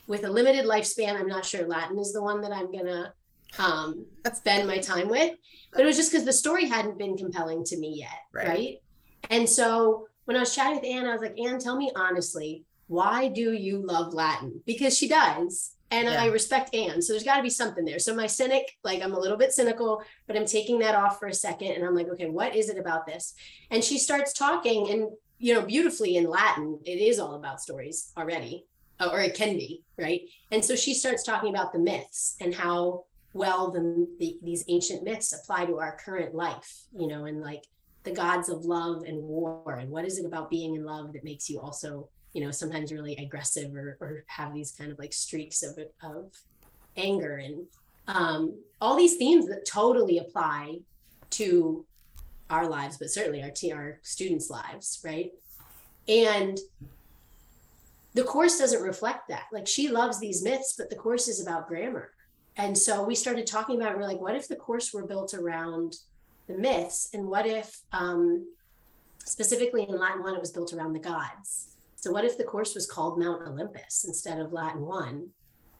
with 0.08 0.24
a 0.24 0.30
limited 0.30 0.64
lifespan, 0.64 1.14
I'm 1.14 1.28
not 1.28 1.44
sure 1.44 1.66
Latin 1.66 1.98
is 1.98 2.12
the 2.12 2.22
one 2.22 2.40
that 2.40 2.52
I'm 2.52 2.72
gonna 2.72 3.14
um 3.58 4.06
spend 4.32 4.66
my 4.66 4.78
time 4.78 5.08
with. 5.08 5.32
But 5.72 5.82
it 5.82 5.86
was 5.86 5.96
just 5.96 6.10
because 6.10 6.24
the 6.24 6.32
story 6.32 6.66
hadn't 6.66 6.98
been 6.98 7.16
compelling 7.16 7.64
to 7.64 7.76
me 7.76 7.94
yet. 7.98 8.18
Right. 8.32 8.48
right? 8.48 8.76
And 9.30 9.48
so 9.48 10.08
when 10.24 10.36
I 10.36 10.40
was 10.40 10.54
chatting 10.54 10.76
with 10.76 10.84
Anne, 10.84 11.06
I 11.06 11.12
was 11.12 11.20
like, 11.20 11.38
Anne, 11.38 11.58
tell 11.58 11.76
me 11.76 11.90
honestly, 11.94 12.64
why 12.86 13.28
do 13.28 13.52
you 13.52 13.84
love 13.84 14.14
Latin? 14.14 14.62
Because 14.64 14.96
she 14.96 15.08
does. 15.08 15.72
And 15.90 16.08
Yeah. 16.08 16.22
I 16.22 16.26
respect 16.26 16.74
Anne. 16.74 17.00
So 17.00 17.12
there's 17.12 17.24
got 17.24 17.36
to 17.36 17.42
be 17.42 17.50
something 17.50 17.84
there. 17.84 17.98
So 17.98 18.14
my 18.14 18.26
cynic, 18.26 18.76
like 18.82 19.02
I'm 19.02 19.12
a 19.12 19.18
little 19.18 19.36
bit 19.36 19.52
cynical, 19.52 20.02
but 20.26 20.36
I'm 20.36 20.46
taking 20.46 20.78
that 20.80 20.94
off 20.94 21.18
for 21.20 21.28
a 21.28 21.34
second. 21.34 21.72
And 21.72 21.84
I'm 21.84 21.94
like, 21.94 22.08
okay, 22.08 22.28
what 22.28 22.56
is 22.56 22.68
it 22.68 22.78
about 22.78 23.06
this? 23.06 23.34
And 23.70 23.84
she 23.84 23.98
starts 23.98 24.32
talking 24.32 24.90
and, 24.90 25.10
you 25.38 25.54
know, 25.54 25.62
beautifully 25.62 26.16
in 26.16 26.28
Latin, 26.28 26.80
it 26.84 26.98
is 26.98 27.20
all 27.20 27.34
about 27.34 27.60
stories 27.60 28.12
already, 28.16 28.66
or 29.00 29.20
it 29.20 29.34
can 29.34 29.56
be, 29.56 29.84
right? 29.96 30.22
And 30.50 30.64
so 30.64 30.74
she 30.74 30.94
starts 30.94 31.22
talking 31.22 31.50
about 31.50 31.72
the 31.72 31.78
myths 31.78 32.36
and 32.40 32.54
how 32.54 33.04
well 33.36 33.70
the, 33.70 34.08
the 34.18 34.38
these 34.42 34.64
ancient 34.68 35.04
myths 35.04 35.32
apply 35.32 35.66
to 35.66 35.78
our 35.78 35.96
current 35.96 36.34
life, 36.34 36.82
you 36.98 37.06
know, 37.06 37.24
and 37.26 37.40
like 37.40 37.64
the 38.04 38.12
gods 38.12 38.48
of 38.48 38.64
love 38.64 39.02
and 39.04 39.22
war. 39.22 39.78
And 39.80 39.90
what 39.90 40.04
is 40.04 40.18
it 40.18 40.26
about 40.26 40.50
being 40.50 40.74
in 40.74 40.84
love 40.84 41.12
that 41.12 41.24
makes 41.24 41.50
you 41.50 41.60
also 41.60 42.08
you 42.36 42.44
know 42.44 42.50
sometimes 42.50 42.92
really 42.92 43.16
aggressive 43.16 43.74
or, 43.74 43.96
or 43.98 44.24
have 44.26 44.52
these 44.52 44.70
kind 44.70 44.92
of 44.92 44.98
like 44.98 45.14
streaks 45.14 45.62
of, 45.62 45.78
of 46.02 46.30
anger 46.94 47.36
and 47.36 47.64
um, 48.08 48.58
all 48.78 48.94
these 48.94 49.16
themes 49.16 49.48
that 49.48 49.64
totally 49.64 50.18
apply 50.18 50.76
to 51.30 51.86
our 52.50 52.68
lives 52.68 52.98
but 52.98 53.08
certainly 53.08 53.42
our 53.42 53.50
t- 53.50 53.72
our 53.72 53.98
students 54.02 54.50
lives 54.50 55.00
right 55.02 55.32
and 56.08 56.58
the 58.12 58.22
course 58.22 58.58
doesn't 58.58 58.82
reflect 58.82 59.28
that 59.28 59.44
like 59.50 59.66
she 59.66 59.88
loves 59.88 60.20
these 60.20 60.44
myths 60.44 60.74
but 60.76 60.90
the 60.90 60.96
course 60.96 61.28
is 61.28 61.40
about 61.40 61.66
grammar 61.66 62.10
and 62.56 62.76
so 62.76 63.02
we 63.02 63.14
started 63.14 63.46
talking 63.46 63.80
about 63.80 63.96
we're 63.96 64.04
like 64.04 64.20
what 64.20 64.36
if 64.36 64.48
the 64.48 64.56
course 64.56 64.92
were 64.92 65.06
built 65.06 65.34
around 65.34 65.96
the 66.46 66.56
myths 66.56 67.10
and 67.12 67.26
what 67.26 67.46
if 67.46 67.80
um, 67.92 68.46
specifically 69.24 69.86
in 69.88 69.98
Latin 69.98 70.22
1 70.22 70.34
it 70.34 70.40
was 70.40 70.52
built 70.52 70.72
around 70.72 70.92
the 70.92 71.00
gods. 71.00 71.76
So 71.96 72.12
what 72.12 72.24
if 72.24 72.38
the 72.38 72.44
course 72.44 72.74
was 72.74 72.86
called 72.86 73.18
Mount 73.18 73.46
Olympus 73.46 74.04
instead 74.06 74.38
of 74.38 74.52
Latin 74.52 74.82
1? 74.82 75.28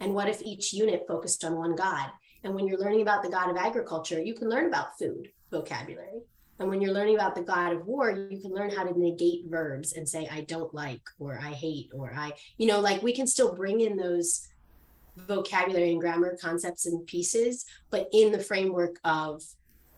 And 0.00 0.14
what 0.14 0.28
if 0.28 0.42
each 0.42 0.72
unit 0.72 1.04
focused 1.06 1.44
on 1.44 1.56
one 1.56 1.76
god? 1.76 2.10
And 2.42 2.54
when 2.54 2.66
you're 2.66 2.80
learning 2.80 3.02
about 3.02 3.22
the 3.22 3.30
god 3.30 3.50
of 3.50 3.56
agriculture, 3.56 4.20
you 4.20 4.34
can 4.34 4.48
learn 4.48 4.66
about 4.66 4.98
food 4.98 5.30
vocabulary. 5.50 6.22
And 6.58 6.68
when 6.68 6.80
you're 6.80 6.92
learning 6.92 7.16
about 7.16 7.34
the 7.34 7.42
god 7.42 7.72
of 7.72 7.86
war, 7.86 8.10
you 8.10 8.40
can 8.40 8.52
learn 8.52 8.70
how 8.70 8.84
to 8.84 8.98
negate 8.98 9.44
verbs 9.46 9.92
and 9.92 10.08
say, 10.08 10.28
I 10.30 10.40
don't 10.42 10.72
like, 10.74 11.02
or 11.18 11.38
I 11.40 11.50
hate, 11.50 11.90
or 11.94 12.12
I, 12.16 12.32
you 12.56 12.66
know, 12.66 12.80
like 12.80 13.02
we 13.02 13.14
can 13.14 13.26
still 13.26 13.54
bring 13.54 13.80
in 13.80 13.96
those 13.96 14.48
vocabulary 15.16 15.92
and 15.92 16.00
grammar 16.00 16.36
concepts 16.40 16.86
and 16.86 17.06
pieces, 17.06 17.64
but 17.90 18.08
in 18.12 18.32
the 18.32 18.38
framework 18.38 18.98
of 19.04 19.42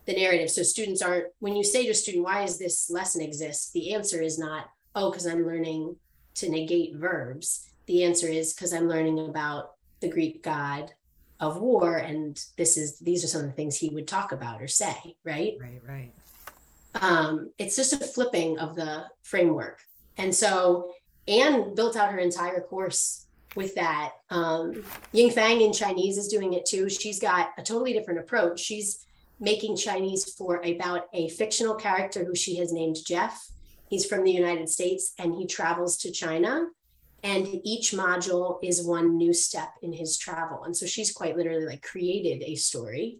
the 0.07 0.15
narrative. 0.15 0.51
So 0.51 0.63
students 0.63 1.03
aren't, 1.03 1.27
when 1.41 1.57
you 1.57 1.65
say 1.65 1.85
to 1.85 1.91
a 1.91 1.95
student, 1.95 2.25
why 2.25 2.43
is 2.43 2.59
this 2.59 2.89
lesson 2.91 3.21
exist? 3.21 3.73
The 3.73 3.95
answer 3.95 4.23
is 4.23 4.39
not, 4.39 4.71
oh, 4.95 5.11
because 5.11 5.27
I'm 5.27 5.47
learning 5.47 5.97
to 6.37 6.49
negate 6.49 6.97
verbs. 6.97 7.69
The 7.87 8.05
answer 8.05 8.29
is 8.29 8.55
because 8.55 8.73
I'm 8.73 8.89
learning 8.89 9.19
about 9.19 9.73
the 10.01 10.09
Greek 10.09 10.43
god 10.43 10.93
of 11.41 11.61
war 11.61 11.97
and 11.97 12.41
this 12.57 12.77
is 12.77 12.99
these 12.99 13.23
are 13.23 13.29
some 13.29 13.43
of 13.43 13.47
the 13.47 13.53
things 13.53 13.77
he 13.77 13.91
would 13.91 14.09
talk 14.09 14.33
about 14.33 14.61
or 14.61 14.67
say 14.67 15.15
right 15.23 15.57
right 15.61 15.81
right 15.87 16.13
um, 16.95 17.53
it's 17.59 17.77
just 17.77 17.93
a 17.93 17.99
flipping 17.99 18.59
of 18.59 18.75
the 18.75 19.05
framework. 19.23 19.83
And 20.17 20.35
so 20.35 20.93
Anne 21.27 21.75
built 21.75 21.97
out 21.97 22.13
her 22.13 22.19
entire 22.19 22.61
course 22.61 23.27
with 23.55 23.75
that. 23.75 24.13
Um, 24.31 24.85
Ying 25.13 25.31
Fang 25.31 25.61
in 25.61 25.73
Chinese 25.73 26.19
is 26.19 26.29
doing 26.29 26.53
it 26.53 26.67
too. 26.67 26.89
She's 26.89 27.19
got 27.19 27.51
a 27.59 27.63
totally 27.63 27.93
different 27.93 28.21
approach. 28.21 28.61
She's 28.61 29.07
making 29.41 29.77
Chinese 29.77 30.33
four 30.35 30.61
about 30.65 31.09
a 31.13 31.29
fictional 31.31 31.75
character 31.75 32.25
who 32.25 32.35
she 32.35 32.57
has 32.57 32.73
named 32.73 32.97
Jeff. 33.07 33.49
He's 33.89 34.07
from 34.07 34.25
the 34.25 34.33
United 34.33 34.69
States 34.69 35.15
and 35.19 35.35
he 35.35 35.47
travels 35.47 35.97
to 35.99 36.11
China. 36.11 36.67
And 37.25 37.49
each 37.65 37.93
module 37.93 38.59
is 38.63 38.87
one 38.87 39.17
new 39.17 39.33
step 39.33 39.75
in 39.83 39.93
his 39.93 40.17
travel. 40.17 40.65
And 40.65 40.77
so 40.77 40.87
she's 40.87 41.13
quite 41.13 41.37
literally 41.37 41.67
like 41.67 41.83
created 41.83 42.43
a 42.45 42.55
story 42.55 43.19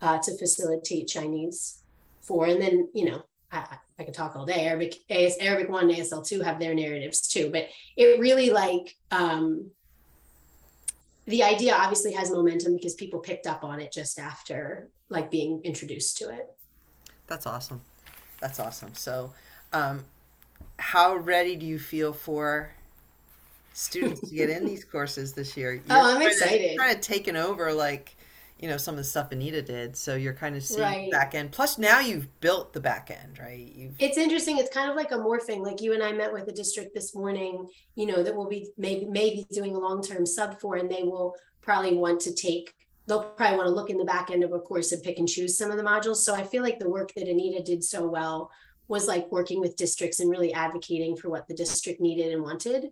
uh, 0.00 0.18
to 0.18 0.36
facilitate 0.36 1.08
Chinese 1.08 1.82
for. 2.20 2.46
And 2.46 2.60
then, 2.60 2.88
you 2.94 3.04
know, 3.04 3.22
I, 3.52 3.78
I 3.98 4.04
could 4.04 4.14
talk 4.14 4.36
all 4.36 4.46
day. 4.46 4.66
Arabic, 4.66 4.94
AS, 5.10 5.36
Arabic 5.40 5.68
one, 5.68 5.88
ASL 5.88 6.26
two 6.26 6.40
have 6.40 6.58
their 6.60 6.74
narratives 6.74 7.22
too, 7.22 7.50
but 7.50 7.68
it 7.96 8.20
really 8.20 8.50
like 8.50 8.94
um, 9.10 9.70
the 11.26 11.42
idea 11.42 11.74
obviously 11.74 12.12
has 12.12 12.30
momentum 12.30 12.74
because 12.74 12.94
people 12.94 13.18
picked 13.18 13.46
up 13.46 13.64
on 13.64 13.80
it 13.80 13.92
just 13.92 14.18
after 14.18 14.88
like 15.08 15.30
being 15.30 15.60
introduced 15.64 16.16
to 16.18 16.30
it. 16.30 16.48
That's 17.26 17.46
awesome. 17.46 17.80
That's 18.40 18.60
awesome. 18.60 18.94
So, 18.94 19.32
um, 19.72 20.04
how 20.78 21.16
ready 21.16 21.56
do 21.56 21.66
you 21.66 21.78
feel 21.78 22.12
for 22.12 22.70
students 23.74 24.20
to 24.28 24.34
get 24.34 24.48
in 24.48 24.64
these 24.66 24.84
courses 24.84 25.32
this 25.32 25.56
year? 25.56 25.74
You're 25.74 25.82
oh, 25.90 26.16
I'm 26.16 26.22
excited. 26.22 26.78
Kind 26.78 26.94
of 26.94 27.00
taken 27.00 27.36
over, 27.36 27.72
like 27.72 28.14
you 28.58 28.68
know 28.68 28.76
some 28.76 28.94
of 28.94 28.98
the 28.98 29.04
stuff 29.04 29.30
Anita 29.32 29.62
did. 29.62 29.96
So 29.96 30.14
you're 30.16 30.34
kind 30.34 30.56
of 30.56 30.64
seeing 30.64 30.80
Right. 30.82 31.10
back 31.10 31.34
end. 31.34 31.52
Plus 31.52 31.78
now 31.78 32.00
you've 32.00 32.40
built 32.40 32.72
the 32.72 32.80
back 32.80 33.10
end, 33.10 33.38
right? 33.38 33.72
You've 33.74 33.94
It's 34.00 34.18
interesting. 34.18 34.58
It's 34.58 34.72
kind 34.74 34.90
of 34.90 34.96
like 34.96 35.12
a 35.12 35.16
morphing. 35.16 35.60
Like 35.62 35.80
you 35.80 35.92
and 35.94 36.02
I 36.02 36.12
met 36.12 36.32
with 36.32 36.46
the 36.46 36.52
district 36.52 36.94
this 36.94 37.14
morning, 37.14 37.68
you 37.94 38.06
know, 38.06 38.22
that 38.22 38.34
will 38.34 38.48
be 38.48 38.70
maybe 38.76 39.06
maybe 39.06 39.46
doing 39.52 39.76
a 39.76 39.78
long-term 39.78 40.26
sub 40.26 40.60
for, 40.60 40.76
and 40.76 40.90
they 40.90 41.02
will 41.02 41.34
probably 41.62 41.94
want 41.94 42.20
to 42.22 42.34
take, 42.34 42.74
they'll 43.06 43.22
probably 43.22 43.56
want 43.56 43.68
to 43.68 43.74
look 43.74 43.90
in 43.90 43.98
the 43.98 44.04
back 44.04 44.30
end 44.30 44.42
of 44.42 44.52
a 44.52 44.58
course 44.58 44.90
and 44.92 45.02
pick 45.02 45.18
and 45.18 45.28
choose 45.28 45.56
some 45.56 45.70
of 45.70 45.76
the 45.76 45.82
modules. 45.82 46.16
So 46.16 46.34
I 46.34 46.42
feel 46.42 46.62
like 46.62 46.78
the 46.78 46.90
work 46.90 47.12
that 47.14 47.28
Anita 47.28 47.62
did 47.62 47.84
so 47.84 48.06
well 48.08 48.50
was 48.88 49.06
like 49.06 49.30
working 49.30 49.60
with 49.60 49.76
districts 49.76 50.18
and 50.18 50.30
really 50.30 50.52
advocating 50.52 51.14
for 51.16 51.28
what 51.28 51.46
the 51.46 51.54
district 51.54 52.00
needed 52.00 52.32
and 52.32 52.42
wanted. 52.42 52.86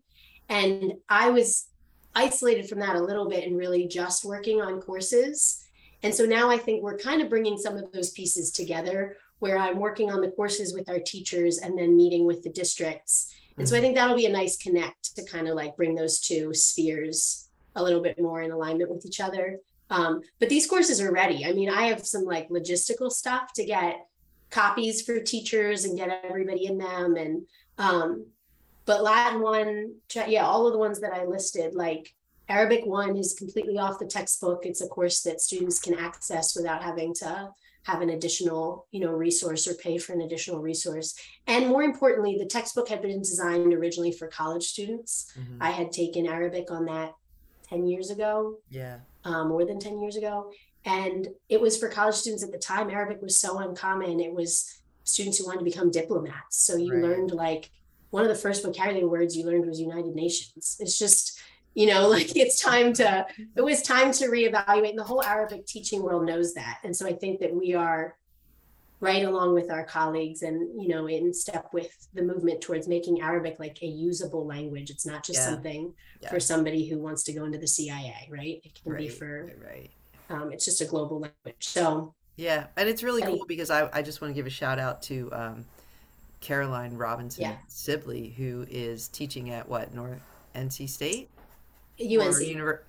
And 0.49 0.93
I 1.09 1.31
was 1.31 1.67
isolated 2.15 2.69
from 2.69 2.79
that 2.81 2.97
a 2.97 3.01
little 3.03 3.29
bit 3.29 3.45
and 3.45 3.57
really 3.57 3.87
just 3.89 4.25
working 4.25 4.61
on 4.61 4.81
courses. 4.81 5.66
And 6.03 6.15
so 6.15 6.25
now 6.25 6.51
I 6.51 6.59
think 6.59 6.83
we're 6.83 6.99
kind 6.99 7.23
of 7.23 7.29
bringing 7.31 7.59
some 7.59 7.77
of 7.77 7.91
those 7.93 8.11
pieces 8.11 8.51
together 8.51 9.17
where 9.39 9.59
I'm 9.59 9.79
working 9.79 10.11
on 10.11 10.21
the 10.21 10.31
courses 10.31 10.73
with 10.73 10.89
our 10.89 10.99
teachers 10.99 11.59
and 11.59 11.79
then 11.79 11.97
meeting 11.97 12.27
with 12.27 12.43
the 12.43 12.51
districts. 12.51 13.35
And 13.59 13.69
so 13.69 13.77
I 13.77 13.81
think 13.81 13.95
that'll 13.95 14.17
be 14.17 14.27
a 14.27 14.33
nice 14.33 14.57
connect 14.57 15.17
to 15.17 15.25
kind 15.25 15.49
of 15.49 15.55
like 15.55 15.77
bring 15.77 15.95
those 15.95 16.21
two 16.21 16.53
spheres 16.53 17.49
a 17.75 17.83
little 17.83 18.03
bit 18.03 18.21
more 18.21 18.43
in 18.43 18.51
alignment 18.51 18.91
with 18.91 19.05
each 19.07 19.21
other. 19.21 19.59
Um, 19.91 20.21
but 20.41 20.49
these 20.49 20.67
courses 20.67 21.01
are 21.01 21.13
ready. 21.13 21.45
I 21.45 21.53
mean, 21.53 21.71
I 21.71 21.87
have 21.87 22.07
some 22.07 22.25
like 22.25 22.49
logistical 22.49 23.11
stuff 23.11 23.53
to 23.55 23.65
get 23.65 24.07
copies 24.51 25.03
for 25.03 25.21
teachers 25.21 25.85
and 25.85 25.99
get 25.99 26.21
everybody 26.25 26.67
in 26.67 26.79
them. 26.79 27.17
And 27.17 27.47
um, 27.79 28.27
but 28.85 29.03
Latin 29.03 29.41
one, 29.41 29.95
yeah, 30.27 30.47
all 30.47 30.67
of 30.67 30.73
the 30.73 30.79
ones 30.79 31.01
that 31.01 31.13
I 31.13 31.25
listed, 31.25 31.75
like 31.75 32.15
Arabic 32.49 32.87
one 32.87 33.17
is 33.17 33.35
completely 33.35 33.79
off 33.79 33.99
the 33.99 34.07
textbook. 34.07 34.65
It's 34.65 34.81
a 34.81 34.87
course 34.89 35.23
that 35.23 35.41
students 35.41 35.79
can 35.81 35.95
access 35.99 36.55
without 36.57 36.83
having 36.83 37.13
to 37.15 37.51
have 37.85 38.03
an 38.03 38.11
additional, 38.11 38.87
you 38.91 39.01
know, 39.01 39.13
resource 39.13 39.67
or 39.69 39.75
pay 39.75 39.99
for 39.99 40.13
an 40.13 40.21
additional 40.23 40.61
resource. 40.61 41.15
And 41.47 41.69
more 41.69 41.83
importantly, 41.83 42.37
the 42.39 42.47
textbook 42.47 42.89
had 42.89 43.03
been 43.03 43.19
designed 43.21 43.73
originally 43.73 44.13
for 44.13 44.27
college 44.29 44.65
students. 44.65 45.33
Mhm. 45.37 45.59
I 45.61 45.71
had 45.71 45.93
taken 45.93 46.27
Arabic 46.27 46.71
on 46.71 46.85
that 46.87 47.15
10 47.69 47.87
years 47.87 48.11
ago, 48.11 48.59
yeah, 48.71 49.01
um, 49.25 49.49
more 49.49 49.65
than 49.65 49.79
10 49.79 49.99
years 50.01 50.17
ago. 50.17 50.53
And 50.85 51.29
it 51.49 51.61
was 51.61 51.77
for 51.77 51.89
college 51.89 52.15
students 52.15 52.45
at 52.45 52.53
the 52.53 52.59
time. 52.59 52.91
Arabic 52.91 53.21
was 53.21 53.37
so 53.37 53.59
uncommon. 53.59 54.21
It 54.21 54.33
was 54.33 54.79
students 55.03 55.39
who 55.39 55.47
wanted 55.47 55.61
to 55.61 55.65
become 55.65 55.91
diplomats. 55.91 56.57
So 56.65 56.77
you 56.77 56.93
Right. 56.93 57.03
learned 57.03 57.33
like 57.33 57.71
one 58.11 58.23
of 58.23 58.29
the 58.29 58.35
first 58.37 58.63
vocabulary 58.63 59.05
words 59.05 59.37
you 59.37 59.45
learned 59.45 59.67
was 59.67 59.81
United 59.81 60.15
Nations. 60.15 60.77
It's 60.81 60.97
just, 60.99 61.36
you 61.77 61.87
know, 61.87 62.09
like 62.17 62.35
it's 62.37 62.59
time 62.61 62.93
to, 62.95 63.25
it 63.55 63.61
was 63.61 63.83
time 63.83 64.11
to 64.11 64.27
reevaluate. 64.29 64.91
And 64.91 64.99
the 64.99 65.05
whole 65.05 65.23
Arabic 65.23 65.67
teaching 65.67 66.03
world 66.03 66.25
knows 66.25 66.55
that. 66.55 66.79
And 66.83 66.97
so 66.97 67.07
I 67.07 67.13
think 67.13 67.39
that 67.41 67.55
we 67.55 67.75
are 67.75 68.17
right 69.01 69.25
along 69.27 69.53
with 69.53 69.71
our 69.71 69.85
colleagues 69.85 70.41
and, 70.41 70.81
you 70.83 70.89
know, 70.89 71.07
in 71.07 71.33
step 71.35 71.69
with 71.75 71.91
the 72.15 72.23
movement 72.23 72.63
towards 72.63 72.89
making 72.89 73.21
Arabic 73.21 73.57
like 73.61 73.77
a 73.83 73.87
usable 73.87 74.47
language. 74.47 74.89
It's 74.89 75.05
not 75.05 75.23
just 75.23 75.39
Yeah. 75.41 75.51
something 75.51 75.93
Yeah. 76.23 76.31
for 76.31 76.41
somebody 76.41 76.89
who 76.89 76.99
wants 76.99 77.23
to 77.25 77.35
go 77.35 77.45
into 77.45 77.59
the 77.59 77.67
CIA, 77.69 78.27
right? 78.31 78.59
It 78.65 78.73
can 78.83 78.97
be 78.97 79.09
for, 79.09 79.45
right, 79.45 79.91
right. 80.31 80.41
um, 80.41 80.51
it's 80.51 80.65
just 80.65 80.81
a 80.81 80.87
global 80.87 81.21
language. 81.21 81.69
So, 81.69 82.15
Yeah, 82.37 82.69
and 82.79 82.89
it's 82.89 83.03
really 83.03 83.23
I- 83.23 83.27
cool 83.27 83.45
because 83.47 83.69
I, 83.69 83.91
I 83.93 84.01
just 84.01 84.23
want 84.23 84.31
to 84.31 84.35
give 84.35 84.47
a 84.47 84.51
shout 84.51 84.79
out 84.79 85.03
to 85.03 85.31
um, 85.33 85.67
Caroline 86.41 86.97
Robinson 86.97 87.43
Yeah. 87.43 87.57
Sibley, 87.69 88.31
who 88.31 88.65
is 88.71 89.09
teaching 89.09 89.51
at 89.51 89.69
what 89.69 89.93
North 89.93 90.23
NC 90.55 90.89
State 90.89 91.29
UNC, 92.01 92.37
Univer- 92.43 92.81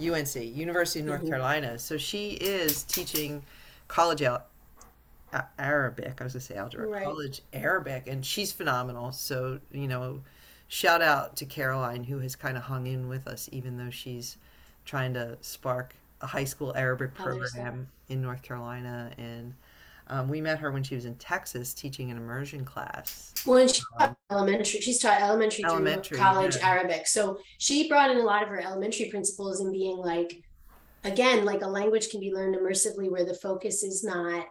UNC 0.00 0.36
University 0.44 1.00
of 1.00 1.06
North 1.06 1.22
Mhm. 1.22 1.28
Carolina. 1.28 1.78
So 1.78 1.96
she 1.96 2.30
is 2.32 2.82
teaching 2.84 3.42
college 3.88 4.22
al- 4.22 4.46
Arabic. 5.58 6.20
I 6.20 6.24
was 6.24 6.32
gonna 6.34 6.40
say 6.40 6.54
algebra, 6.54 6.86
Right. 6.86 7.04
college 7.04 7.42
Arabic, 7.52 8.06
and 8.06 8.24
she's 8.24 8.52
phenomenal. 8.52 9.12
So 9.12 9.60
you 9.70 9.88
know, 9.88 10.22
shout 10.68 11.02
out 11.02 11.36
to 11.36 11.44
Caroline 11.46 12.04
who 12.04 12.18
has 12.20 12.36
kind 12.36 12.56
of 12.56 12.64
hung 12.64 12.86
in 12.86 13.08
with 13.08 13.26
us, 13.26 13.48
even 13.52 13.76
though 13.76 13.90
she's 13.90 14.36
trying 14.84 15.14
to 15.14 15.36
spark 15.40 15.94
a 16.20 16.26
high 16.28 16.44
school 16.44 16.72
Arabic 16.76 17.14
program 17.14 17.88
in 18.08 18.22
North 18.22 18.42
Carolina, 18.42 19.12
and 19.18 19.54
um, 20.08 20.28
we 20.28 20.40
met 20.40 20.58
her 20.58 20.70
when 20.70 20.82
she 20.82 20.94
was 20.94 21.04
in 21.04 21.16
Texas 21.16 21.74
teaching 21.74 22.10
an 22.10 22.16
immersion 22.16 22.64
class. 22.64 23.34
well, 23.44 23.58
and 23.58 23.70
she 23.70 23.82
taught 23.98 24.16
elementary, 24.30 24.80
she's 24.80 24.98
taught 24.98 25.20
elementary, 25.20 25.64
Um, 25.64 25.70
Elementary, 25.72 26.16
through 26.16 26.18
college 26.18 26.56
yeah. 26.56 26.68
Arabic. 26.68 27.06
So 27.06 27.38
she 27.58 27.88
brought 27.88 28.10
in 28.10 28.18
a 28.18 28.22
lot 28.22 28.42
of 28.42 28.48
her 28.48 28.60
elementary 28.60 29.10
principles 29.10 29.60
and 29.60 29.72
being 29.72 29.96
like, 29.96 30.42
again, 31.04 31.44
like 31.44 31.62
a 31.62 31.66
language 31.68 32.10
can 32.10 32.20
be 32.20 32.32
learned 32.32 32.56
immersively 32.56 33.10
where 33.10 33.24
the 33.24 33.34
focus 33.34 33.82
is 33.82 34.04
not 34.04 34.46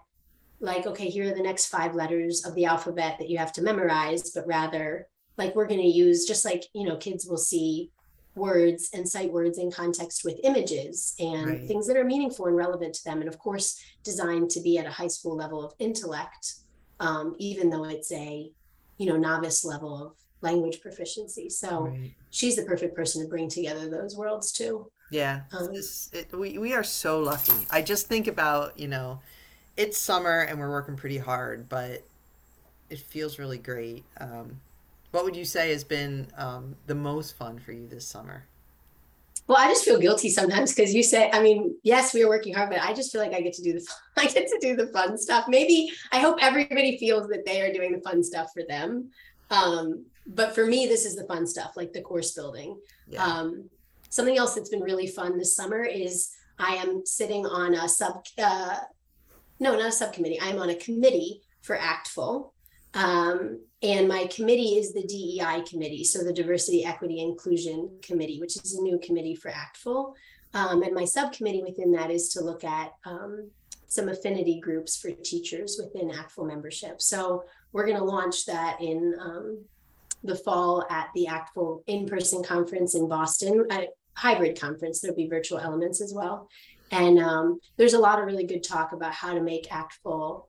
like, 0.59 0.87
okay, 0.87 1.09
here 1.09 1.31
are 1.31 1.35
the 1.35 1.43
next 1.43 1.67
five 1.67 1.95
letters 1.95 2.45
of 2.45 2.55
the 2.55 2.65
alphabet 2.65 3.17
that 3.19 3.29
you 3.29 3.37
have 3.37 3.51
to 3.53 3.61
memorize, 3.61 4.31
but 4.31 4.47
rather 4.47 5.07
like 5.37 5.53
we're 5.55 5.67
going 5.67 5.81
to 5.81 5.87
use 5.87 6.25
just 6.25 6.45
like, 6.45 6.63
you 6.73 6.87
know, 6.87 6.95
kids 6.95 7.25
will 7.27 7.37
see 7.37 7.91
words 8.35 8.89
and 8.93 9.07
sight 9.07 9.31
words 9.31 9.57
in 9.57 9.71
context 9.71 10.23
with 10.25 10.39
images 10.43 11.13
and 11.19 11.47
Right. 11.47 11.67
things 11.67 11.87
that 11.87 11.97
are 11.97 12.03
meaningful 12.03 12.47
and 12.47 12.55
relevant 12.55 12.93
to 12.95 13.03
them. 13.05 13.19
And 13.21 13.29
of 13.29 13.39
course, 13.39 13.79
designed 14.03 14.49
to 14.51 14.61
be 14.61 14.77
at 14.77 14.85
a 14.85 14.91
high 14.91 15.07
school 15.07 15.35
level 15.35 15.63
of 15.63 15.73
intellect, 15.79 16.53
um, 16.99 17.35
even 17.39 17.69
though 17.69 17.85
it's 17.85 18.11
a, 18.11 18.51
you 18.97 19.05
know, 19.07 19.17
novice 19.17 19.63
level 19.63 20.05
of 20.05 20.13
language 20.41 20.81
proficiency. 20.81 21.49
So 21.49 21.95
Right. 21.99 22.13
she's 22.29 22.55
the 22.57 22.63
perfect 22.65 22.95
person 22.95 23.21
to 23.21 23.27
bring 23.29 23.49
together 23.49 23.89
those 23.89 24.15
worlds 24.15 24.51
too. 24.51 24.91
Yeah, 25.09 25.41
Um, 25.51 25.67
this, 25.73 26.09
it, 26.13 26.35
we 26.37 26.57
we 26.57 26.73
are 26.73 26.83
so 26.83 27.19
lucky. 27.19 27.67
I 27.69 27.81
just 27.81 28.07
think 28.07 28.27
about 28.27 28.79
you 28.79 28.87
know, 28.87 29.21
it's 29.77 29.97
summer 29.97 30.41
and 30.41 30.59
we're 30.59 30.71
working 30.71 30.95
pretty 30.95 31.17
hard, 31.19 31.69
but 31.69 32.03
it 32.89 32.99
feels 32.99 33.39
really 33.39 33.57
great. 33.59 34.05
Um, 34.19 34.61
what 35.15 35.23
would 35.23 35.35
you 35.35 35.45
say 35.45 35.71
has 35.71 35.85
been 35.85 36.27
um, 36.37 36.75
the 36.87 36.93
most 36.93 37.37
fun 37.37 37.57
for 37.57 37.71
you 37.71 37.87
this 37.87 38.05
summer? 38.05 38.43
Well, 39.47 39.57
I 39.57 39.67
just 39.67 39.85
feel 39.85 39.97
guilty 39.97 40.29
sometimes 40.29 40.75
because 40.75 40.93
you 40.93 41.03
say, 41.03 41.29
I 41.31 41.41
mean, 41.41 41.77
yes, 41.83 42.13
we 42.13 42.21
are 42.23 42.27
working 42.27 42.53
hard, 42.53 42.69
but 42.69 42.81
I 42.81 42.93
just 42.93 43.13
feel 43.13 43.21
like 43.21 43.33
I 43.33 43.39
get 43.39 43.53
to 43.53 43.61
do 43.61 43.73
the 43.73 43.87
I 44.17 44.25
get 44.25 44.47
to 44.49 44.59
do 44.59 44.75
the 44.75 44.87
fun 44.87 45.17
stuff. 45.17 45.45
Maybe 45.47 45.89
I 46.11 46.19
hope 46.19 46.39
everybody 46.41 46.97
feels 46.97 47.29
that 47.29 47.45
they 47.45 47.61
are 47.61 47.71
doing 47.71 47.93
the 47.93 48.01
fun 48.01 48.23
stuff 48.23 48.49
for 48.53 48.63
them. 48.67 49.09
Um, 49.51 50.05
but 50.27 50.53
for 50.53 50.65
me, 50.65 50.85
this 50.85 51.05
is 51.05 51.15
the 51.15 51.25
fun 51.25 51.47
stuff, 51.47 51.77
like 51.77 51.93
the 51.93 52.01
course 52.01 52.33
building. 52.33 52.77
Yeah. 53.07 53.23
Um, 53.23 53.69
something 54.09 54.37
else 54.37 54.55
that's 54.55 54.69
been 54.69 54.81
really 54.81 55.07
fun 55.07 55.37
this 55.37 55.55
summer 55.55 55.83
is 55.85 56.31
I 56.59 56.75
am 56.75 57.05
sitting 57.05 57.45
on 57.45 57.73
a 57.73 57.87
sub, 57.87 58.25
uh, 58.37 58.79
no, 59.61 59.77
not 59.77 59.89
a 59.89 59.91
subcommittee. 59.93 60.41
I'm 60.41 60.59
on 60.59 60.71
a 60.71 60.75
committee 60.75 61.41
for 61.61 61.77
ACTFL. 61.77 62.51
Um, 62.95 63.59
and 63.85 64.07
my 64.07 64.25
committee 64.27 64.77
is 64.77 64.93
the 64.93 65.03
DEI 65.03 65.61
committee, 65.69 66.03
so 66.03 66.23
the 66.23 66.33
Diversity, 66.33 66.83
Equity, 66.83 67.21
Inclusion 67.21 67.89
Committee, 68.01 68.39
which 68.39 68.57
is 68.57 68.75
a 68.75 68.81
new 68.81 68.97
committee 68.99 69.35
for 69.35 69.51
ACTFL. 69.51 70.13
Um, 70.55 70.81
and 70.81 70.95
my 70.95 71.05
subcommittee 71.05 71.61
within 71.61 71.91
that 71.91 72.09
is 72.09 72.29
to 72.29 72.41
look 72.41 72.63
at 72.63 72.93
um, 73.05 73.49
some 73.87 74.09
affinity 74.09 74.59
groups 74.59 74.97
for 74.97 75.11
teachers 75.11 75.79
within 75.79 76.09
ACTFL 76.09 76.47
membership. 76.47 77.01
So 77.01 77.43
we're 77.73 77.85
going 77.85 77.97
to 77.97 78.03
launch 78.03 78.45
that 78.45 78.81
in 78.81 79.13
um, 79.19 79.63
the 80.23 80.35
fall 80.35 80.85
at 80.89 81.09
the 81.13 81.27
ACTFL 81.29 81.83
in-person 81.85 82.43
conference 82.43 82.95
in 82.95 83.07
Boston, 83.07 83.67
a 83.69 83.87
hybrid 84.13 84.59
conference. 84.59 84.99
There'll 84.99 85.15
be 85.15 85.27
virtual 85.27 85.59
elements 85.59 86.01
as 86.01 86.13
well. 86.13 86.49
And 86.91 87.19
um, 87.19 87.59
there's 87.77 87.93
a 87.93 87.99
lot 87.99 88.19
of 88.19 88.25
really 88.25 88.45
good 88.45 88.63
talk 88.63 88.93
about 88.93 89.13
how 89.13 89.33
to 89.33 89.41
make 89.41 89.69
ACTFL 89.69 90.45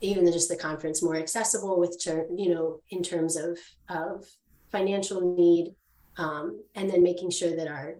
even 0.00 0.30
just 0.32 0.48
the 0.48 0.56
conference 0.56 1.02
more 1.02 1.16
accessible 1.16 1.78
with 1.78 2.02
ter- 2.02 2.26
you 2.34 2.54
know 2.54 2.80
in 2.90 3.02
terms 3.02 3.36
of 3.36 3.58
of 3.88 4.26
financial 4.70 5.34
need 5.36 5.74
um, 6.16 6.62
and 6.74 6.88
then 6.90 7.02
making 7.02 7.30
sure 7.30 7.54
that 7.56 7.68
our 7.68 7.96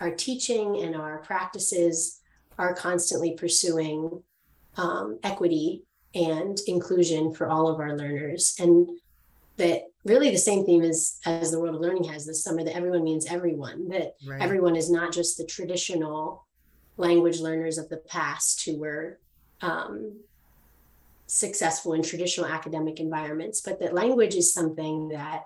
our 0.00 0.10
teaching 0.10 0.76
and 0.82 0.94
our 0.94 1.18
practices 1.18 2.20
are 2.58 2.74
constantly 2.74 3.32
pursuing 3.34 4.22
um, 4.76 5.18
equity 5.22 5.82
and 6.14 6.58
inclusion 6.66 7.32
for 7.34 7.48
all 7.48 7.68
of 7.68 7.80
our 7.80 7.96
learners 7.96 8.54
and 8.58 8.88
that 9.56 9.82
really 10.04 10.30
the 10.30 10.36
same 10.38 10.64
theme 10.64 10.82
as 10.82 11.18
as 11.26 11.50
the 11.50 11.58
world 11.60 11.74
of 11.74 11.80
learning 11.80 12.04
has 12.04 12.26
this 12.26 12.42
summer 12.44 12.62
that 12.62 12.76
everyone 12.76 13.04
means 13.04 13.26
everyone 13.26 13.88
that 13.88 14.14
Right. 14.26 14.40
everyone 14.40 14.76
is 14.76 14.90
not 14.90 15.12
just 15.12 15.36
the 15.38 15.44
traditional 15.44 16.46
language 16.98 17.40
learners 17.40 17.76
of 17.78 17.88
the 17.88 17.98
past 17.98 18.64
who 18.64 18.78
were 18.78 19.18
um, 19.60 20.18
successful 21.26 21.92
in 21.92 22.02
traditional 22.02 22.46
academic 22.46 23.00
environments, 23.00 23.60
but 23.60 23.80
that 23.80 23.92
language 23.94 24.34
is 24.34 24.52
something 24.52 25.08
that 25.08 25.44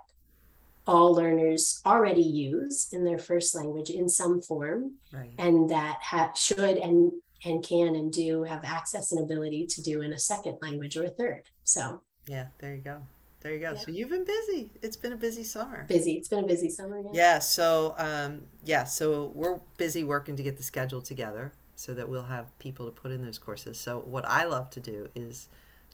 all 0.86 1.14
learners 1.14 1.80
already 1.86 2.22
use 2.22 2.88
in 2.92 3.04
their 3.04 3.18
first 3.18 3.54
language 3.54 3.90
in 3.90 4.08
some 4.08 4.40
form, 4.40 4.92
Right. 5.12 5.32
and 5.38 5.70
that 5.70 5.98
ha- 6.02 6.32
should 6.34 6.76
and 6.78 7.12
and 7.42 7.64
can 7.64 7.94
and 7.94 8.12
do 8.12 8.42
have 8.42 8.64
access 8.64 9.12
and 9.12 9.20
ability 9.22 9.66
to 9.66 9.80
do 9.80 10.02
in 10.02 10.12
a 10.12 10.18
second 10.18 10.58
language 10.60 10.94
or 10.98 11.04
a 11.04 11.08
third. 11.10 11.42
So 11.64 12.02
Yeah, 12.26 12.48
there 12.58 12.74
you 12.74 12.82
go. 12.82 13.00
There 13.40 13.54
you 13.54 13.60
go. 13.60 13.72
Yeah. 13.72 13.78
So 13.78 13.90
you've 13.90 14.10
been 14.10 14.26
busy. 14.26 14.68
It's 14.82 14.96
been 14.98 15.14
a 15.14 15.16
busy 15.16 15.42
summer. 15.44 15.86
busy. 15.88 16.12
It's 16.18 16.28
been 16.28 16.44
a 16.44 16.46
busy 16.46 16.68
summer. 16.68 17.00
Yeah. 17.00 17.10
Yeah, 17.14 17.38
so 17.38 17.94
um, 17.96 18.42
yeah, 18.64 18.84
so 18.84 19.32
we're 19.34 19.58
busy 19.78 20.04
working 20.04 20.36
to 20.36 20.42
get 20.42 20.58
the 20.58 20.62
schedule 20.62 21.00
together 21.00 21.52
so 21.76 21.94
that 21.94 22.10
we'll 22.10 22.24
have 22.24 22.46
people 22.58 22.84
to 22.84 22.92
put 22.92 23.10
in 23.10 23.24
those 23.24 23.38
courses. 23.38 23.80
So 23.80 24.00
what 24.00 24.26
I 24.28 24.44
love 24.44 24.68
to 24.70 24.80
do 24.80 25.08
is 25.14 25.48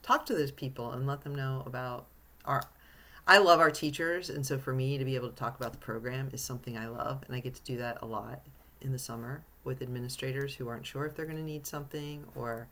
talk 0.06 0.26
to 0.26 0.34
those 0.34 0.52
people 0.52 0.92
and 0.92 1.06
let 1.06 1.22
them 1.22 1.34
know 1.34 1.62
about 1.66 2.06
our 2.44 2.62
I 3.26 3.38
love 3.38 3.58
our 3.60 3.70
teachers 3.70 4.30
and 4.30 4.46
so 4.46 4.56
for 4.58 4.72
me 4.72 4.98
to 4.98 5.04
be 5.04 5.16
able 5.16 5.28
to 5.28 5.34
talk 5.34 5.56
about 5.58 5.72
the 5.72 5.78
program 5.78 6.30
is 6.32 6.40
something 6.42 6.78
I 6.78 6.86
love 6.88 7.24
and 7.26 7.34
I 7.36 7.40
get 7.40 7.54
to 7.54 7.62
do 7.62 7.76
that 7.78 7.98
a 8.02 8.06
lot 8.06 8.40
in 8.80 8.92
the 8.92 8.98
summer 8.98 9.42
with 9.64 9.82
administrators 9.82 10.54
who 10.54 10.68
aren't 10.68 10.86
sure 10.86 11.06
if 11.06 11.16
they're 11.16 11.26
going 11.26 11.38
to 11.38 11.42
need 11.42 11.66
something 11.66 12.24
or 12.36 12.68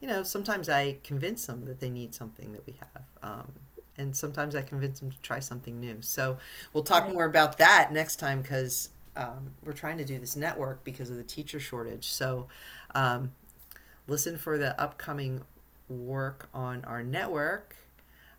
you 0.00 0.08
know, 0.08 0.22
sometimes 0.22 0.68
I 0.68 0.98
convince 1.02 1.46
them 1.46 1.64
that 1.66 1.80
they 1.80 1.90
need 1.90 2.14
something 2.14 2.52
that 2.52 2.66
we 2.66 2.74
have. 2.74 3.02
Um, 3.22 3.52
and 3.96 4.14
sometimes 4.14 4.54
I 4.54 4.62
convince 4.62 5.00
them 5.00 5.10
to 5.10 5.20
try 5.22 5.40
something 5.40 5.80
new. 5.80 5.98
So 6.02 6.38
we'll 6.72 6.84
talk 6.84 7.04
Right. 7.04 7.14
more 7.14 7.24
about 7.24 7.58
that 7.58 7.92
next 7.92 8.16
time 8.16 8.42
because 8.42 8.90
um, 9.16 9.52
we're 9.64 9.72
trying 9.72 9.96
to 9.98 10.04
do 10.04 10.18
this 10.18 10.36
network 10.36 10.84
because 10.84 11.08
of 11.08 11.16
the 11.16 11.24
teacher 11.24 11.58
shortage. 11.58 12.06
So 12.08 12.48
um, 12.94 13.32
listen 14.06 14.36
for 14.36 14.58
the 14.58 14.78
upcoming 14.80 15.42
work 15.88 16.48
on 16.54 16.84
our 16.84 17.02
network, 17.02 17.76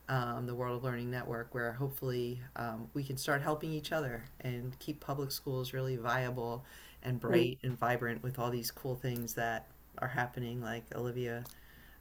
um, 0.10 0.46
the 0.46 0.56
World 0.56 0.78
of 0.78 0.84
Learning 0.84 1.12
Network, 1.12 1.54
where 1.54 1.74
hopefully 1.74 2.42
um, 2.56 2.90
we 2.94 3.04
can 3.04 3.18
start 3.18 3.42
helping 3.42 3.72
each 3.72 3.92
other 3.92 4.26
and 4.42 4.78
keep 4.80 5.00
public 5.00 5.32
schools 5.32 5.74
really 5.74 5.98
viable 5.98 6.66
and 7.04 7.20
bright 7.20 7.60
and 7.64 7.78
vibrant 7.78 8.24
with 8.24 8.40
all 8.40 8.50
these 8.50 8.72
cool 8.72 8.96
things 8.96 9.34
that 9.34 9.68
are 10.00 10.08
happening, 10.08 10.62
like 10.62 10.84
Olivia 10.96 11.44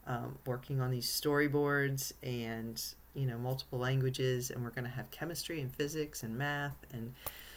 um, 0.06 0.38
working 0.46 0.80
on 0.80 0.90
these 0.90 1.08
storyboards 1.08 2.12
and 2.22 2.82
you 3.14 3.26
know 3.26 3.38
multiple 3.38 3.78
languages, 3.78 4.50
and 4.50 4.62
we're 4.62 4.70
going 4.70 4.84
to 4.84 4.90
have 4.90 5.10
chemistry 5.10 5.60
and 5.60 5.74
physics 5.74 6.22
and 6.22 6.36
math, 6.36 6.76
and 6.92 7.14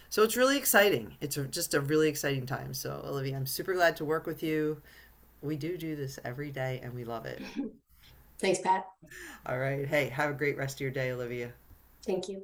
so 0.10 0.24
it's 0.24 0.36
really 0.36 0.58
exciting. 0.58 1.16
It's 1.22 1.38
a, 1.38 1.44
just 1.44 1.74
a 1.74 1.82
really 1.82 2.10
exciting 2.10 2.46
time. 2.46 2.74
So 2.74 3.04
Olivia, 3.06 3.36
I'm 3.36 3.46
super 3.46 3.74
glad 3.74 3.96
to 3.98 4.06
work 4.06 4.26
with 4.26 4.42
you. 4.42 4.82
We 5.42 5.56
do 5.56 5.78
do 5.78 5.96
this 5.96 6.20
every 6.26 6.52
day, 6.52 6.80
and 6.84 6.94
we 6.94 7.04
love 7.04 7.26
it. 7.26 7.42
Thanks, 8.40 8.60
Pat. 8.60 8.86
All 9.46 9.58
right, 9.58 9.88
hey, 9.88 10.10
have 10.10 10.32
a 10.32 10.34
great 10.34 10.58
rest 10.58 10.78
of 10.78 10.82
your 10.82 10.92
day, 10.92 11.12
Olivia. 11.12 11.52
Thank 12.06 12.30
you. 12.30 12.44